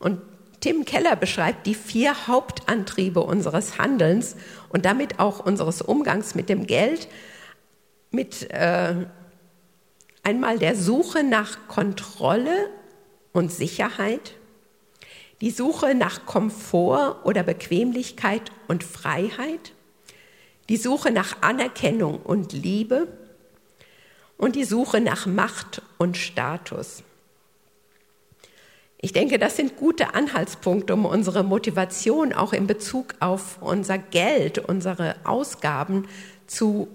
[0.00, 0.20] Und
[0.60, 4.34] Tim Keller beschreibt die vier Hauptantriebe unseres Handelns
[4.70, 7.08] und damit auch unseres Umgangs mit dem Geld
[8.10, 8.94] mit äh,
[10.24, 12.70] Einmal der Suche nach Kontrolle
[13.34, 14.32] und Sicherheit,
[15.42, 19.73] die Suche nach Komfort oder Bequemlichkeit und Freiheit,
[20.68, 23.08] die Suche nach Anerkennung und Liebe
[24.36, 27.02] und die Suche nach Macht und Status.
[29.04, 34.58] Ich denke, das sind gute Anhaltspunkte, um unsere Motivation auch in Bezug auf unser Geld,
[34.58, 36.08] unsere Ausgaben
[36.46, 36.88] zu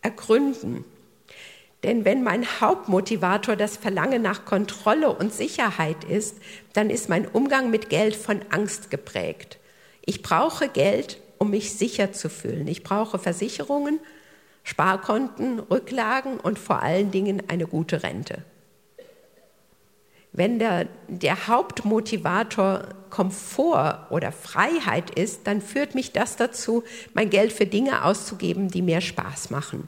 [0.00, 0.84] ergründen.
[1.82, 6.38] Denn wenn mein Hauptmotivator das Verlangen nach Kontrolle und Sicherheit ist,
[6.72, 9.58] dann ist mein Umgang mit Geld von Angst geprägt.
[10.06, 12.66] Ich brauche Geld, um mich sicher zu fühlen.
[12.68, 14.00] Ich brauche Versicherungen,
[14.62, 18.42] Sparkonten, Rücklagen und vor allen Dingen eine gute Rente.
[20.32, 27.52] Wenn der, der Hauptmotivator Komfort oder Freiheit ist, dann führt mich das dazu, mein Geld
[27.52, 29.86] für Dinge auszugeben, die mir Spaß machen.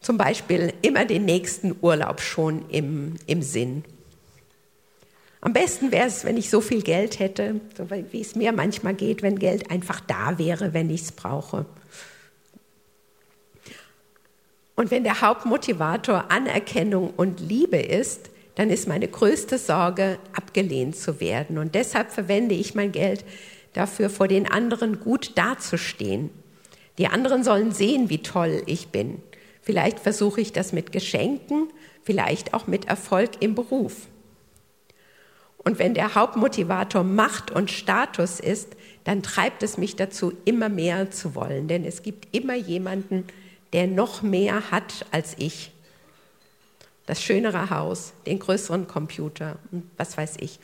[0.00, 3.84] Zum Beispiel immer den nächsten Urlaub schon im, im Sinn.
[5.44, 8.94] Am besten wäre es, wenn ich so viel Geld hätte, so wie es mir manchmal
[8.94, 11.66] geht, wenn Geld einfach da wäre, wenn ich es brauche.
[14.76, 21.20] Und wenn der Hauptmotivator Anerkennung und Liebe ist, dann ist meine größte Sorge, abgelehnt zu
[21.20, 21.58] werden.
[21.58, 23.24] Und deshalb verwende ich mein Geld
[23.72, 26.30] dafür, vor den anderen gut dazustehen.
[26.98, 29.20] Die anderen sollen sehen, wie toll ich bin.
[29.60, 31.68] Vielleicht versuche ich das mit Geschenken,
[32.04, 34.06] vielleicht auch mit Erfolg im Beruf.
[35.64, 41.10] Und wenn der Hauptmotivator Macht und Status ist, dann treibt es mich dazu, immer mehr
[41.10, 41.68] zu wollen.
[41.68, 43.24] Denn es gibt immer jemanden,
[43.72, 45.72] der noch mehr hat als ich.
[47.06, 50.58] Das schönere Haus, den größeren Computer und was weiß ich.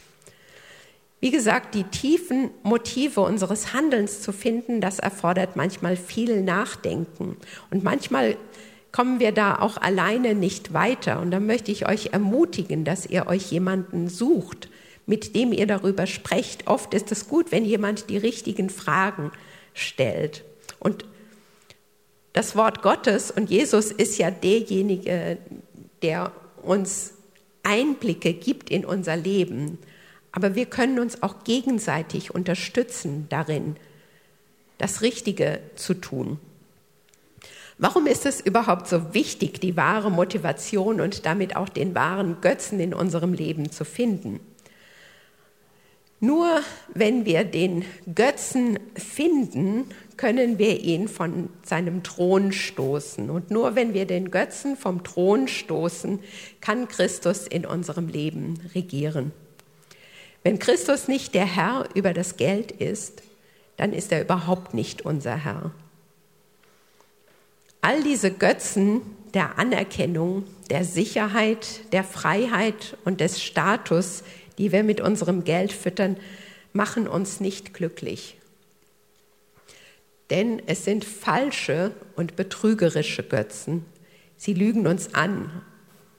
[1.21, 7.37] Wie gesagt, die tiefen Motive unseres Handelns zu finden, das erfordert manchmal viel Nachdenken.
[7.71, 8.37] Und manchmal
[8.93, 11.21] kommen wir da auch alleine nicht weiter.
[11.21, 14.69] Und da möchte ich euch ermutigen, dass ihr euch jemanden sucht,
[15.09, 16.67] mit dem ihr darüber sprecht.
[16.67, 19.33] Oft ist es gut, wenn jemand die richtigen Fragen
[19.73, 20.45] stellt.
[20.79, 21.07] Und
[22.35, 25.39] das Wort Gottes und Jesus ist ja derjenige,
[26.03, 26.31] der
[26.63, 27.15] uns
[27.63, 29.79] Einblicke gibt in unser Leben.
[30.31, 33.77] Aber wir können uns auch gegenseitig unterstützen darin,
[34.77, 36.39] das Richtige zu tun.
[37.79, 42.79] Warum ist es überhaupt so wichtig, die wahre Motivation und damit auch den wahren Götzen
[42.79, 44.41] in unserem Leben zu finden?
[46.21, 46.63] Nur
[46.95, 53.31] wenn wir den Götzen finden, können wir ihn von seinem Thron stoßen.
[53.31, 56.19] Und nur wenn wir den Götzen vom Thron stoßen,
[56.61, 59.31] kann Christus in unserem Leben regieren.
[60.43, 63.23] Wenn Christus nicht der Herr über das Geld ist,
[63.77, 65.71] dann ist er überhaupt nicht unser Herr.
[67.81, 69.03] All diese Götzen
[69.35, 74.25] der Anerkennung, der Sicherheit, der Freiheit und des Status,
[74.59, 76.17] die wir mit unserem Geld füttern,
[76.73, 78.37] machen uns nicht glücklich.
[80.31, 83.85] Denn es sind falsche und betrügerische Götzen.
[84.37, 85.51] Sie lügen uns an.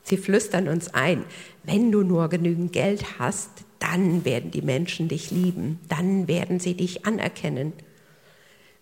[0.04, 1.24] Sie flüstern uns ein,
[1.64, 6.74] wenn du nur genügend Geld hast, dann werden die Menschen dich lieben, dann werden sie
[6.74, 7.74] dich anerkennen.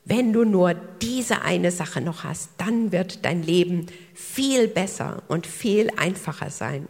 [0.05, 5.45] Wenn du nur diese eine Sache noch hast, dann wird dein Leben viel besser und
[5.45, 6.87] viel einfacher sein.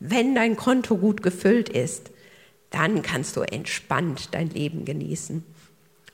[0.00, 2.10] Wenn dein Konto gut gefüllt ist,
[2.70, 5.44] dann kannst du entspannt dein Leben genießen.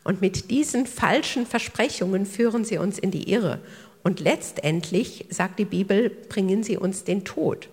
[0.02, 3.60] Und mit diesen falschen Versprechungen führen sie uns in die Irre.
[4.02, 7.68] Und letztendlich, sagt die Bibel, bringen sie uns den Tod.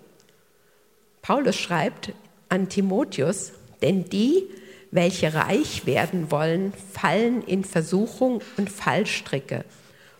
[1.21, 2.13] Paulus schreibt
[2.49, 4.43] an Timotheus, denn die,
[4.91, 9.65] welche reich werden wollen, fallen in Versuchung und Fallstricke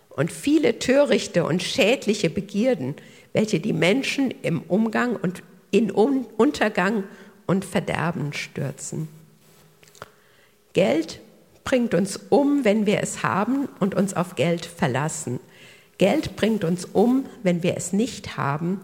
[0.10, 2.96] und viele törichte und schädliche Begierden,
[3.34, 5.44] welche die Menschen im Umgang und
[5.74, 7.04] in Untergang
[7.48, 9.08] und Verderben stürzen.
[10.74, 11.20] Geld
[11.64, 15.40] bringt uns um, wenn wir es haben und uns auf Geld verlassen.
[15.98, 18.82] Geld bringt uns um, wenn wir es nicht haben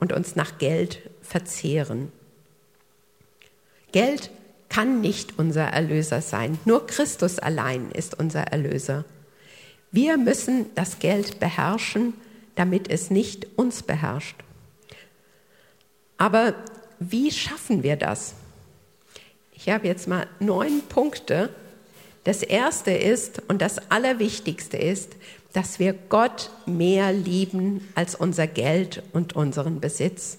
[0.00, 2.10] und uns nach Geld verzehren.
[3.92, 4.30] Geld
[4.68, 6.58] kann nicht unser Erlöser sein.
[6.64, 9.04] Nur Christus allein ist unser Erlöser.
[9.92, 12.14] Wir müssen das Geld beherrschen,
[12.56, 14.42] damit es nicht uns beherrscht.
[16.22, 16.54] Aber
[17.00, 18.34] wie schaffen wir das?
[19.56, 21.48] Ich habe jetzt mal neun Punkte.
[22.22, 25.16] Das erste ist und das Allerwichtigste ist,
[25.52, 30.38] dass wir Gott mehr lieben als unser Geld und unseren Besitz.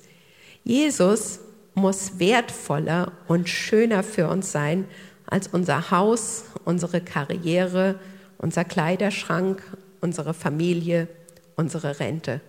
[0.64, 1.42] Jesus
[1.74, 4.86] muss wertvoller und schöner für uns sein
[5.26, 8.00] als unser Haus, unsere Karriere,
[8.38, 9.62] unser Kleiderschrank,
[10.00, 11.10] unsere Familie,
[11.58, 12.40] unsere Rente.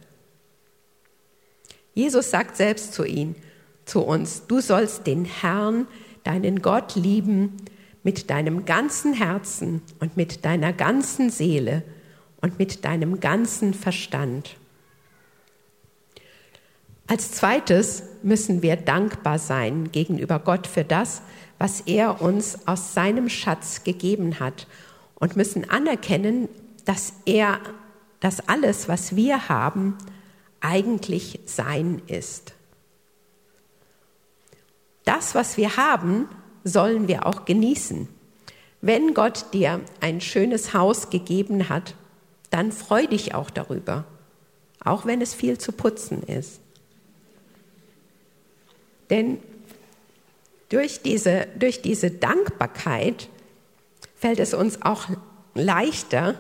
[1.95, 3.35] Jesus sagt selbst zu ihm,
[3.85, 5.87] zu uns, du sollst den Herrn,
[6.25, 7.57] deinen Gott lieben
[8.03, 11.83] mit deinem ganzen Herzen und mit deiner ganzen Seele
[12.41, 14.57] und mit deinem ganzen Verstand.
[17.07, 21.23] Als zweites müssen wir dankbar sein gegenüber Gott für das,
[21.59, 24.67] was er uns aus seinem Schatz gegeben hat
[25.17, 26.49] und müssen anerkennen,
[26.85, 27.61] dass er,
[28.21, 29.97] dass alles, was wir haben,
[30.65, 32.55] eigentlich sein ist.
[35.05, 36.29] Das, was wir haben,
[36.65, 38.09] sollen wir auch genießen.
[38.81, 41.95] Wenn Gott dir ein schönes Haus gegeben hat,
[42.51, 44.05] dann freu dich auch darüber,
[44.83, 46.61] auch wenn es viel zu putzen ist.
[49.11, 49.39] Denn
[50.71, 53.29] durch diese, durch diese Dankbarkeit
[54.17, 55.09] fällt es uns auch
[55.55, 56.37] leichter,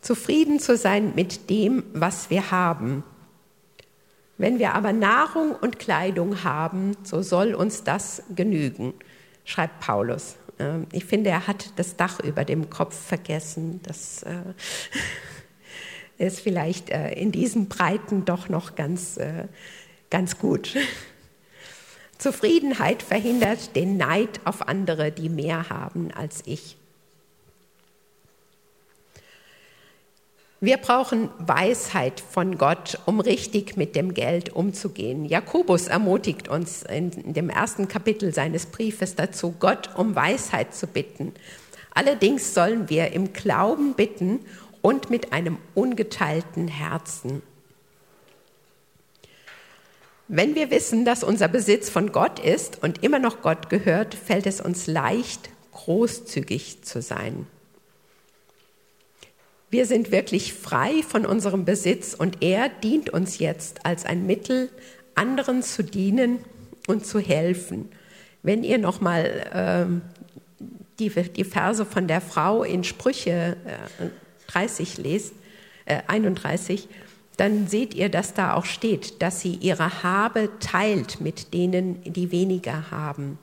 [0.00, 3.02] zufrieden zu sein mit dem, was wir haben.
[4.38, 8.92] Wenn wir aber Nahrung und Kleidung haben, so soll uns das genügen,
[9.44, 10.36] schreibt Paulus.
[10.58, 13.80] Ähm, ich finde, er hat das Dach über dem Kopf vergessen.
[13.82, 14.42] Das äh,
[16.18, 19.46] ist vielleicht äh, in diesen Breiten doch noch ganz, äh,
[20.10, 20.76] ganz gut.
[22.18, 26.76] Zufriedenheit verhindert den Neid auf andere, die mehr haben als ich.
[30.60, 35.26] Wir brauchen Weisheit von Gott, um richtig mit dem Geld umzugehen.
[35.26, 41.34] Jakobus ermutigt uns in dem ersten Kapitel seines Briefes dazu, Gott um Weisheit zu bitten.
[41.92, 44.40] Allerdings sollen wir im Glauben bitten
[44.80, 47.42] und mit einem ungeteilten Herzen.
[50.28, 54.46] Wenn wir wissen, dass unser Besitz von Gott ist und immer noch Gott gehört, fällt
[54.46, 57.46] es uns leicht, großzügig zu sein.
[59.76, 64.70] Wir sind wirklich frei von unserem Besitz und er dient uns jetzt als ein Mittel,
[65.14, 66.38] anderen zu dienen
[66.86, 67.90] und zu helfen.
[68.42, 70.00] Wenn ihr nochmal ähm,
[70.98, 73.58] die, die Verse von der Frau in Sprüche
[74.00, 74.06] äh,
[74.46, 75.34] 30 lest,
[75.84, 76.88] äh, 31,
[77.36, 82.32] dann seht ihr, dass da auch steht, dass sie ihre Habe teilt mit denen, die
[82.32, 83.38] weniger haben.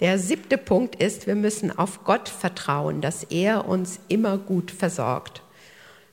[0.00, 5.42] Der siebte Punkt ist, wir müssen auf Gott vertrauen, dass er uns immer gut versorgt.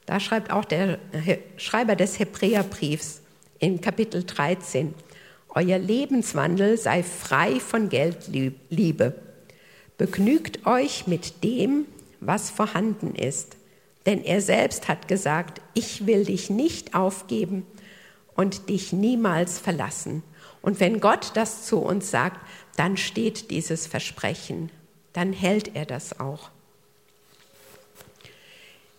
[0.06, 1.00] Da schreibt auch der
[1.58, 3.22] Schreiber des Hebräerbriefs
[3.60, 4.94] in Kapitel 13,
[5.54, 9.16] Euer Lebenswandel sei frei von Geldliebe.
[9.98, 11.86] Begnügt euch mit dem,
[12.20, 13.58] was vorhanden ist
[14.06, 17.66] denn er selbst hat gesagt, ich will dich nicht aufgeben
[18.36, 20.24] und dich niemals verlassen.
[20.62, 22.40] Und wenn Gott das zu uns sagt,
[22.76, 24.72] dann steht dieses Versprechen.
[25.14, 26.52] dann hält er das auch.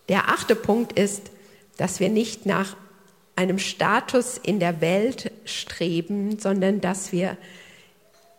[0.09, 1.31] Der achte Punkt ist,
[1.77, 2.77] dass wir nicht nach
[3.35, 7.35] einem Status in der Welt streben, sondern dass wir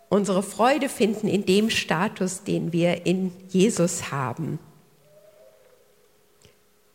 [0.08, 4.60] unsere Freude finden in dem Status, den wir in Jesus haben.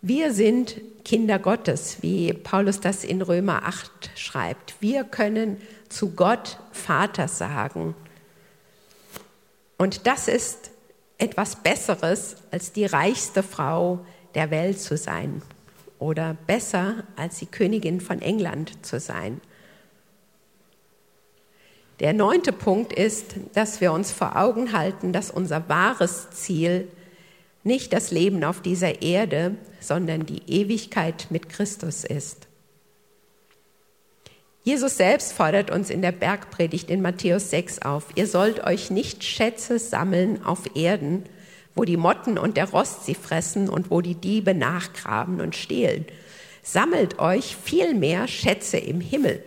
[0.01, 4.75] Wir sind Kinder Gottes, wie Paulus das in Römer 8 schreibt.
[4.79, 5.57] Wir können
[5.89, 7.95] zu Gott Vater sagen.
[9.79, 10.71] Und das ist
[11.17, 14.05] etwas Besseres, als die reichste Frau
[14.35, 15.41] der Welt zu sein
[15.99, 19.39] oder besser, als die Königin von England zu sein.
[22.01, 26.89] Der neunte Punkt ist, dass wir uns vor Augen halten, dass unser wahres Ziel
[27.63, 32.48] nicht das Leben auf dieser Erde, sondern die Ewigkeit mit Christus ist.
[34.69, 39.23] Jesus selbst fordert uns in der Bergpredigt in Matthäus 6 auf, ihr sollt euch nicht
[39.23, 41.23] Schätze sammeln auf Erden,
[41.73, 46.05] wo die Motten und der Rost sie fressen und wo die Diebe nachgraben und stehlen.
[46.61, 49.43] Sammelt euch vielmehr Schätze im Himmel,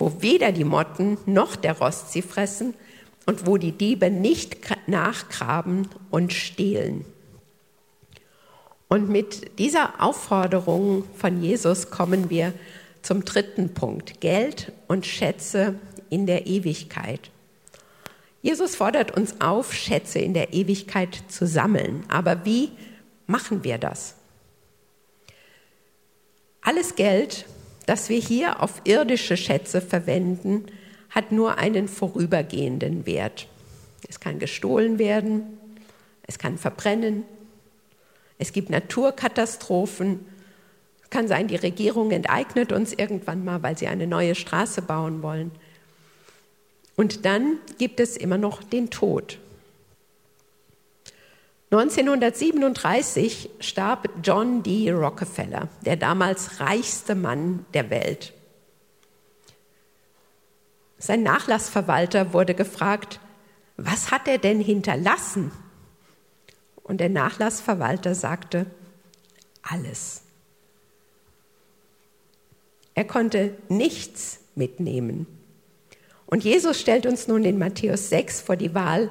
[0.00, 2.74] wo weder die Motten noch der Rost sie fressen
[3.24, 4.56] und wo die Diebe nicht
[4.88, 7.04] nachgraben und stehlen.
[8.88, 12.52] Und mit dieser Aufforderung von Jesus kommen wir
[13.06, 15.76] zum dritten Punkt, Geld und Schätze
[16.10, 17.30] in der Ewigkeit.
[18.42, 22.04] Jesus fordert uns auf, Schätze in der Ewigkeit zu sammeln.
[22.08, 22.72] Aber wie
[23.28, 24.16] machen wir das?
[26.62, 27.46] Alles Geld,
[27.86, 30.66] das wir hier auf irdische Schätze verwenden,
[31.08, 33.46] hat nur einen vorübergehenden Wert.
[34.08, 35.58] Es kann gestohlen werden,
[36.26, 37.22] es kann verbrennen,
[38.38, 40.26] es gibt Naturkatastrophen,
[41.10, 45.50] kann sein, die Regierung enteignet uns irgendwann mal, weil sie eine neue Straße bauen wollen.
[46.96, 49.38] Und dann gibt es immer noch den Tod.
[51.70, 54.92] 1937 starb John D.
[54.92, 58.32] Rockefeller, der damals reichste Mann der Welt.
[60.98, 63.20] Sein Nachlassverwalter wurde gefragt,
[63.76, 65.50] was hat er denn hinterlassen?
[66.82, 68.66] Und der Nachlassverwalter sagte,
[69.62, 70.22] alles.
[72.96, 75.26] Er konnte nichts mitnehmen.
[76.24, 79.10] Und Jesus stellt uns nun in Matthäus 6 vor die Wahl,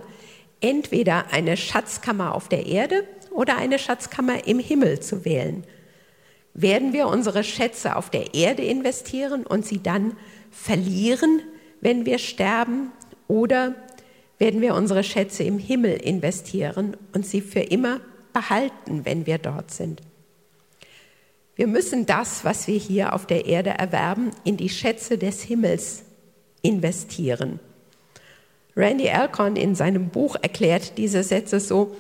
[0.60, 5.66] entweder eine Schatzkammer auf der Erde oder eine Schatzkammer im Himmel zu wählen.
[6.56, 10.18] Werden wir unsere Schätze auf der Erde investieren und sie dann
[10.50, 11.42] verlieren,
[11.80, 12.92] wenn wir sterben?
[13.28, 13.76] Oder
[14.40, 18.02] werden wir unsere Schätze im Himmel investieren und sie für immer
[18.34, 20.02] behalten, wenn wir dort sind?
[21.56, 26.04] Wir müssen das, was wir hier auf der Erde erwerben, in die Schätze des Himmels
[26.62, 27.60] investieren.
[28.76, 31.96] Randy Alcorn in seinem Buch erklärt diese Sätze so,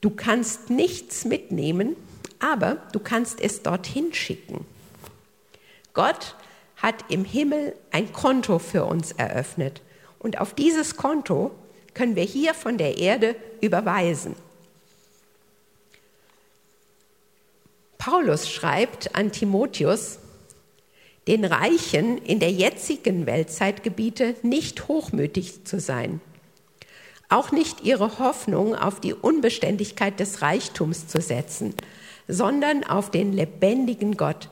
[0.00, 1.96] du kannst nichts mitnehmen,
[2.38, 4.64] aber du kannst es dorthin schicken.
[5.92, 6.36] Gott
[6.76, 9.82] hat im Himmel ein Konto für uns eröffnet
[10.20, 11.50] und auf dieses Konto
[11.94, 14.36] können wir hier von der Erde überweisen.
[18.04, 20.18] Paulus schreibt an Timotheus,
[21.26, 26.20] den Reichen in der jetzigen Weltzeit gebiete, nicht hochmütig zu sein,
[27.30, 31.72] auch nicht ihre Hoffnung auf die Unbeständigkeit des Reichtums zu setzen,
[32.28, 34.50] sondern auf den lebendigen Gott,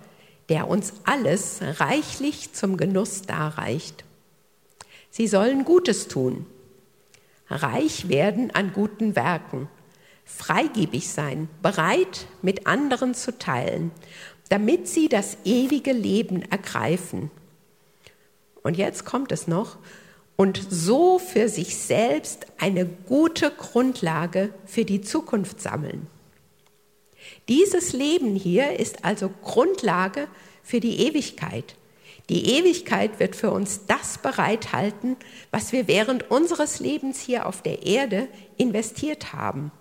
[0.48, 4.03] der uns alles reichlich zum Genuss darreicht.
[5.11, 6.46] Sie sollen Gutes tun,
[7.50, 9.68] reich werden an guten Werken,
[10.25, 13.91] freigebig sein, bereit, mit anderen zu teilen,
[14.49, 17.31] damit sie das ewige Leben ergreifen.
[18.62, 19.79] Und jetzt kommt es noch,
[20.37, 26.07] und so für sich selbst eine gute Grundlage für die Zukunft sammeln.
[27.49, 30.29] Dieses Leben hier ist also Grundlage
[30.62, 31.77] für die Ewigkeit.
[32.29, 35.16] Die Ewigkeit wird für uns das bereithalten,
[35.51, 39.73] was wir während unseres Lebens hier auf der Erde investiert haben.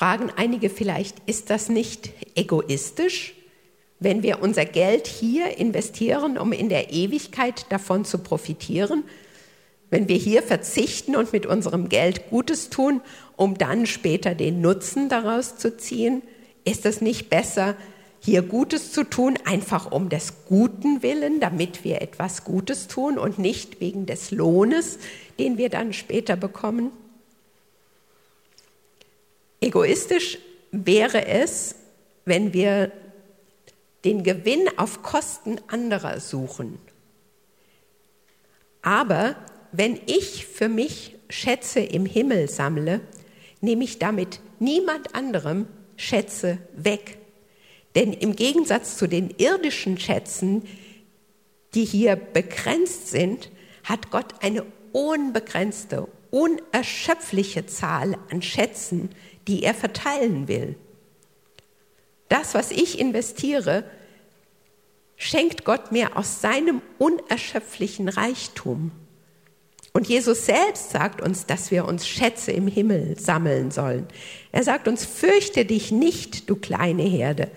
[0.00, 3.34] Fragen einige vielleicht, ist das nicht egoistisch,
[3.98, 9.04] wenn wir unser Geld hier investieren, um in der Ewigkeit davon zu profitieren?
[9.90, 13.02] Wenn wir hier verzichten und mit unserem Geld Gutes tun,
[13.36, 16.22] um dann später den Nutzen daraus zu ziehen,
[16.64, 17.76] ist es nicht besser,
[18.20, 23.38] hier Gutes zu tun, einfach um des Guten willen, damit wir etwas Gutes tun und
[23.38, 24.98] nicht wegen des Lohnes,
[25.38, 26.90] den wir dann später bekommen?
[29.60, 30.38] Egoistisch
[30.72, 31.74] wäre es,
[32.24, 32.92] wenn wir
[34.04, 36.78] den Gewinn auf Kosten anderer suchen.
[38.82, 39.36] Aber
[39.72, 43.00] wenn ich für mich Schätze im Himmel sammle,
[43.60, 47.18] nehme ich damit niemand anderem Schätze weg.
[47.94, 50.62] Denn im Gegensatz zu den irdischen Schätzen,
[51.74, 53.50] die hier begrenzt sind,
[53.84, 59.10] hat Gott eine unbegrenzte, unerschöpfliche Zahl an Schätzen,
[59.48, 60.76] die er verteilen will.
[62.28, 63.84] Das, was ich investiere,
[65.16, 68.92] schenkt Gott mir aus seinem unerschöpflichen Reichtum.
[69.92, 74.06] Und Jesus selbst sagt uns, dass wir uns Schätze im Himmel sammeln sollen.
[74.52, 77.50] Er sagt uns, fürchte dich nicht, du kleine Herde,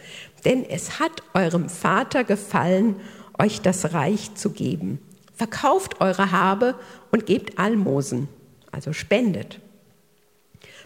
[0.44, 2.96] denn es hat eurem Vater gefallen,
[3.38, 5.00] euch das Reich zu geben.
[5.36, 6.76] Verkauft eure Habe
[7.12, 8.28] und gebt Almosen,
[8.72, 9.60] also spendet.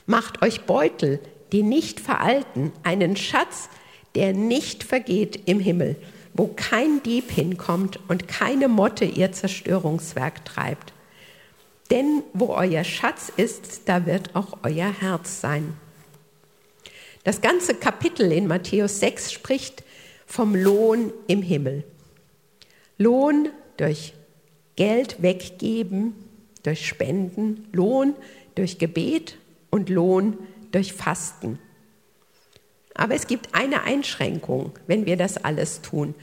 [0.08, 1.20] Macht euch Beutel,
[1.52, 3.70] die nicht veralten, einen Schatz,
[4.16, 5.98] der nicht vergeht im Himmel,
[6.34, 10.94] wo kein Dieb hinkommt und keine Motte ihr Zerstörungswerk treibt.
[11.92, 15.76] Denn wo euer Schatz ist, da wird auch euer Herz sein.
[17.26, 19.84] Das ganze Kapitel in Matthäus 6 spricht
[20.26, 21.84] vom Lohn im Himmel.
[22.98, 24.14] Lohn durch
[24.78, 26.14] Geld weggeben,
[26.64, 28.16] durch Spenden, Lohn
[28.56, 29.38] durch Gebet
[29.70, 30.38] und Lohn
[30.72, 31.60] durch Fasten.
[32.94, 36.16] Aber es gibt eine Einschränkung, wenn wir das alles tun.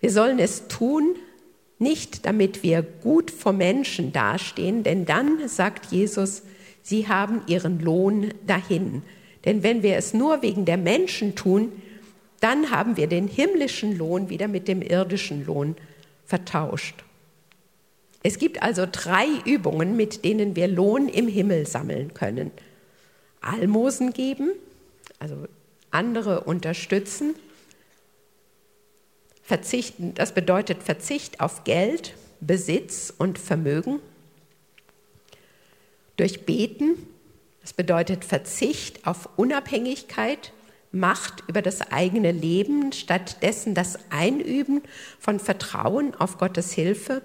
[0.00, 1.16] Wir sollen es tun,
[1.78, 6.42] nicht damit wir gut vor Menschen dastehen, denn dann, sagt Jesus,
[6.82, 9.02] sie haben ihren Lohn dahin.
[9.44, 11.72] Denn wenn wir es nur wegen der Menschen tun,
[12.40, 15.76] dann haben wir den himmlischen Lohn wieder mit dem irdischen Lohn
[16.24, 17.05] vertauscht.
[18.26, 22.50] Es gibt also drei Übungen, mit denen wir Lohn im Himmel sammeln können.
[23.40, 24.50] Almosen geben,
[25.20, 25.46] also
[25.92, 27.36] andere unterstützen,
[29.44, 34.00] Verzichten, das bedeutet Verzicht auf Geld, Besitz und Vermögen.
[36.16, 36.96] Durch Beten,
[37.60, 40.52] das bedeutet Verzicht auf Unabhängigkeit,
[40.90, 44.82] Macht über das eigene Leben, stattdessen das Einüben
[45.20, 47.22] von Vertrauen auf Gottes Hilfe.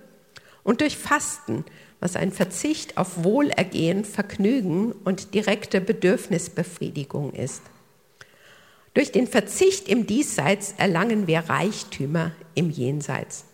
[0.64, 1.66] Und durch Fasten,
[1.99, 7.62] was ein Verzicht auf Wohlergehen, Vergnügen und direkte Bedürfnisbefriedigung ist.
[8.93, 13.45] Durch den Verzicht im Diesseits erlangen wir Reichtümer im Jenseits.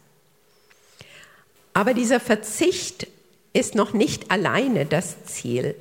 [1.74, 3.08] Aber dieser Verzicht
[3.54, 5.76] ist noch nicht alleine das Ziel.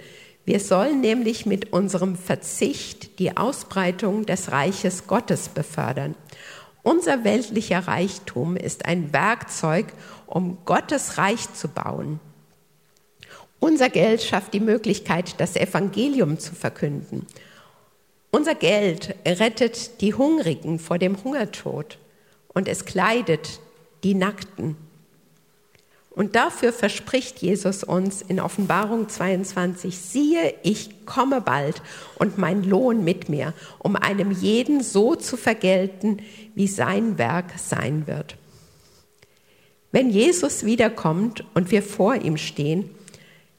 [0.44, 6.14] Wir sollen nämlich mit unserem Verzicht die Ausbreitung des Reiches Gottes befördern.
[6.86, 9.86] Unser weltlicher Reichtum ist ein Werkzeug,
[10.24, 12.20] um Gottes Reich zu bauen.
[13.58, 17.26] Unser Geld schafft die Möglichkeit, das Evangelium zu verkünden.
[18.30, 21.98] Unser Geld rettet die Hungrigen vor dem Hungertod
[22.54, 23.58] und es kleidet
[24.04, 24.76] die Nackten.
[26.16, 31.82] Und dafür verspricht Jesus uns in Offenbarung 22, siehe, ich komme bald
[32.18, 36.22] und mein Lohn mit mir, um einem jeden so zu vergelten,
[36.54, 38.38] wie sein Werk sein wird.
[39.92, 42.88] Wenn Jesus wiederkommt und wir vor ihm stehen,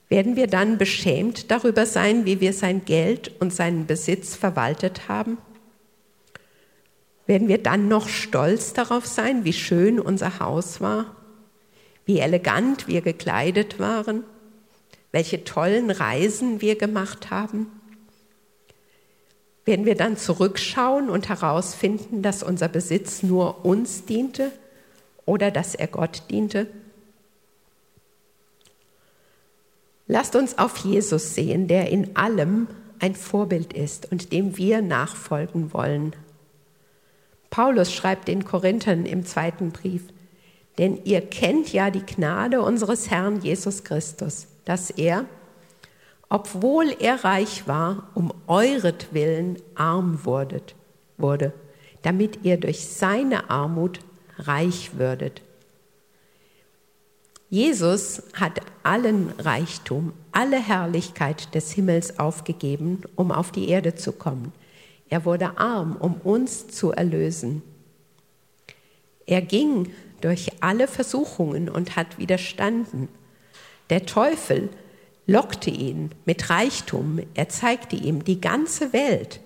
[0.10, 5.38] werden wir dann beschämt darüber sein, wie wir sein Geld und seinen Besitz verwaltet haben?
[7.28, 11.16] Werden wir dann noch stolz darauf sein, wie schön unser Haus war,
[12.08, 14.24] wie elegant wir gekleidet waren,
[15.12, 17.68] welche tollen Reisen wir gemacht haben?
[19.66, 24.51] Werden wir dann zurückschauen und herausfinden, dass unser Besitz nur uns diente
[25.26, 26.68] oder dass er Gott diente?
[30.08, 32.68] Lasst uns auf Jesus sehen, der in allem
[32.99, 36.16] ein Vorbild ist und dem wir nachfolgen wollen.
[37.49, 40.03] Paulus schreibt den Korinthern im zweiten Brief,
[40.78, 45.26] denn ihr kennt ja die Gnade unseres Herrn Jesus Christus, dass er,
[46.30, 50.76] obwohl er reich war, um euretwillen arm wurdet,
[51.18, 51.54] wurde,
[52.04, 54.00] damit ihr durch seine Armut
[54.38, 55.42] reich würdet.
[57.50, 64.52] Jesus hat allen Reichtum, alle Herrlichkeit des Himmels aufgegeben, um auf die Erde zu kommen.
[65.10, 67.62] Er wurde arm, um uns zu erlösen.
[69.26, 73.09] Er ging durch alle Versuchungen und hat widerstanden.
[73.89, 74.70] Der Teufel
[75.26, 77.20] lockte ihn mit Reichtum.
[77.34, 79.39] Er zeigte ihm die ganze Welt,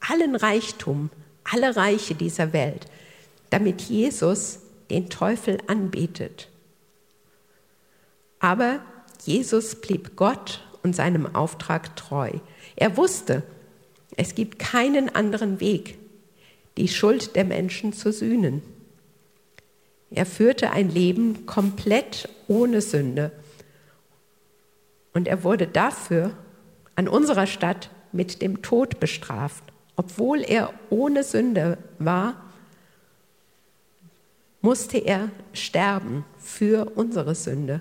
[0.00, 1.10] allen Reichtum,
[1.44, 2.86] alle Reiche dieser Welt,
[3.50, 4.60] damit Jesus
[4.90, 6.48] den Teufel anbetet.
[8.38, 8.80] Aber
[9.24, 12.30] Jesus blieb Gott und seinem Auftrag treu.
[12.76, 13.42] Er wusste,
[14.16, 15.98] es gibt keinen anderen Weg,
[16.76, 18.62] die Schuld der Menschen zu sühnen.
[20.14, 23.32] Er führte ein Leben komplett ohne Sünde
[25.12, 26.30] Und er wurde dafür
[26.94, 29.64] an unserer Stadt mit dem Tod bestraft.
[29.96, 32.42] Obwohl er ohne Sünde war,
[34.60, 37.80] musste er sterben für unsere Sünde.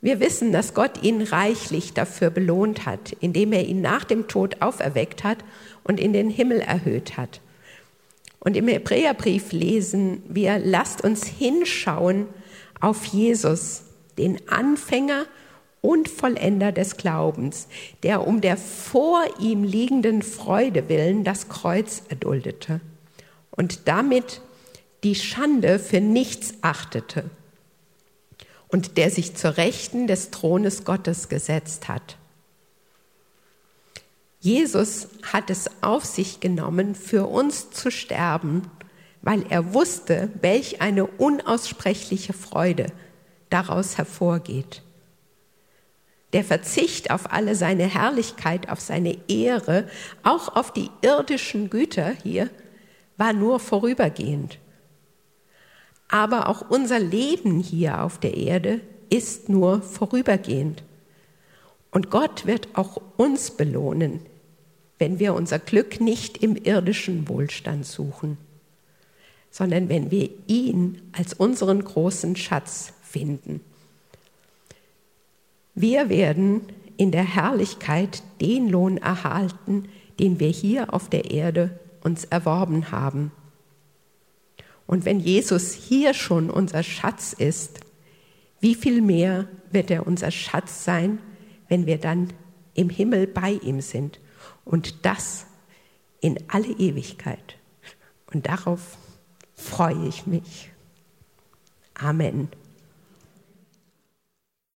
[0.00, 4.60] Wir wissen, dass Gott ihn reichlich dafür belohnt hat, indem er ihn nach dem Tod
[4.60, 5.38] auferweckt hat
[5.82, 7.40] und in den Himmel erhöht hat.
[8.44, 12.28] Und im Hebräerbrief lesen wir, lasst uns hinschauen
[12.80, 13.82] auf Jesus,
[14.18, 15.24] den Anfänger
[15.80, 17.68] und Vollender des Glaubens,
[18.02, 22.80] der um der vor ihm liegenden Freude willen das Kreuz erduldete
[23.50, 24.40] und damit
[25.04, 27.24] die Schande für nichts achtete
[28.68, 32.16] und der sich zur Rechten des Thrones Gottes gesetzt hat.
[34.44, 38.70] Jesus hat es auf sich genommen, für uns zu sterben,
[39.22, 42.88] weil er wusste, welch eine unaussprechliche Freude
[43.48, 44.82] daraus hervorgeht.
[46.34, 49.88] Der Verzicht auf alle seine Herrlichkeit, auf seine Ehre,
[50.24, 52.50] auch auf die irdischen Güter hier,
[53.16, 54.58] war nur vorübergehend.
[56.08, 60.82] Aber auch unser Leben hier auf der Erde ist nur vorübergehend.
[61.90, 64.20] Und Gott wird auch uns belohnen,
[64.98, 68.38] wenn wir unser Glück nicht im irdischen Wohlstand suchen,
[69.50, 73.60] sondern wenn wir ihn als unseren großen Schatz finden.
[75.74, 76.62] Wir werden
[76.96, 79.88] in der Herrlichkeit den Lohn erhalten,
[80.20, 83.32] den wir hier auf der Erde uns erworben haben.
[84.86, 87.80] Und wenn Jesus hier schon unser Schatz ist,
[88.60, 91.18] wie viel mehr wird er unser Schatz sein,
[91.68, 92.32] wenn wir dann
[92.74, 94.20] im Himmel bei ihm sind
[94.64, 95.46] und das
[96.20, 97.56] in alle Ewigkeit.
[98.32, 98.96] Und darauf
[99.54, 100.70] freue ich mich.
[101.94, 102.48] Amen.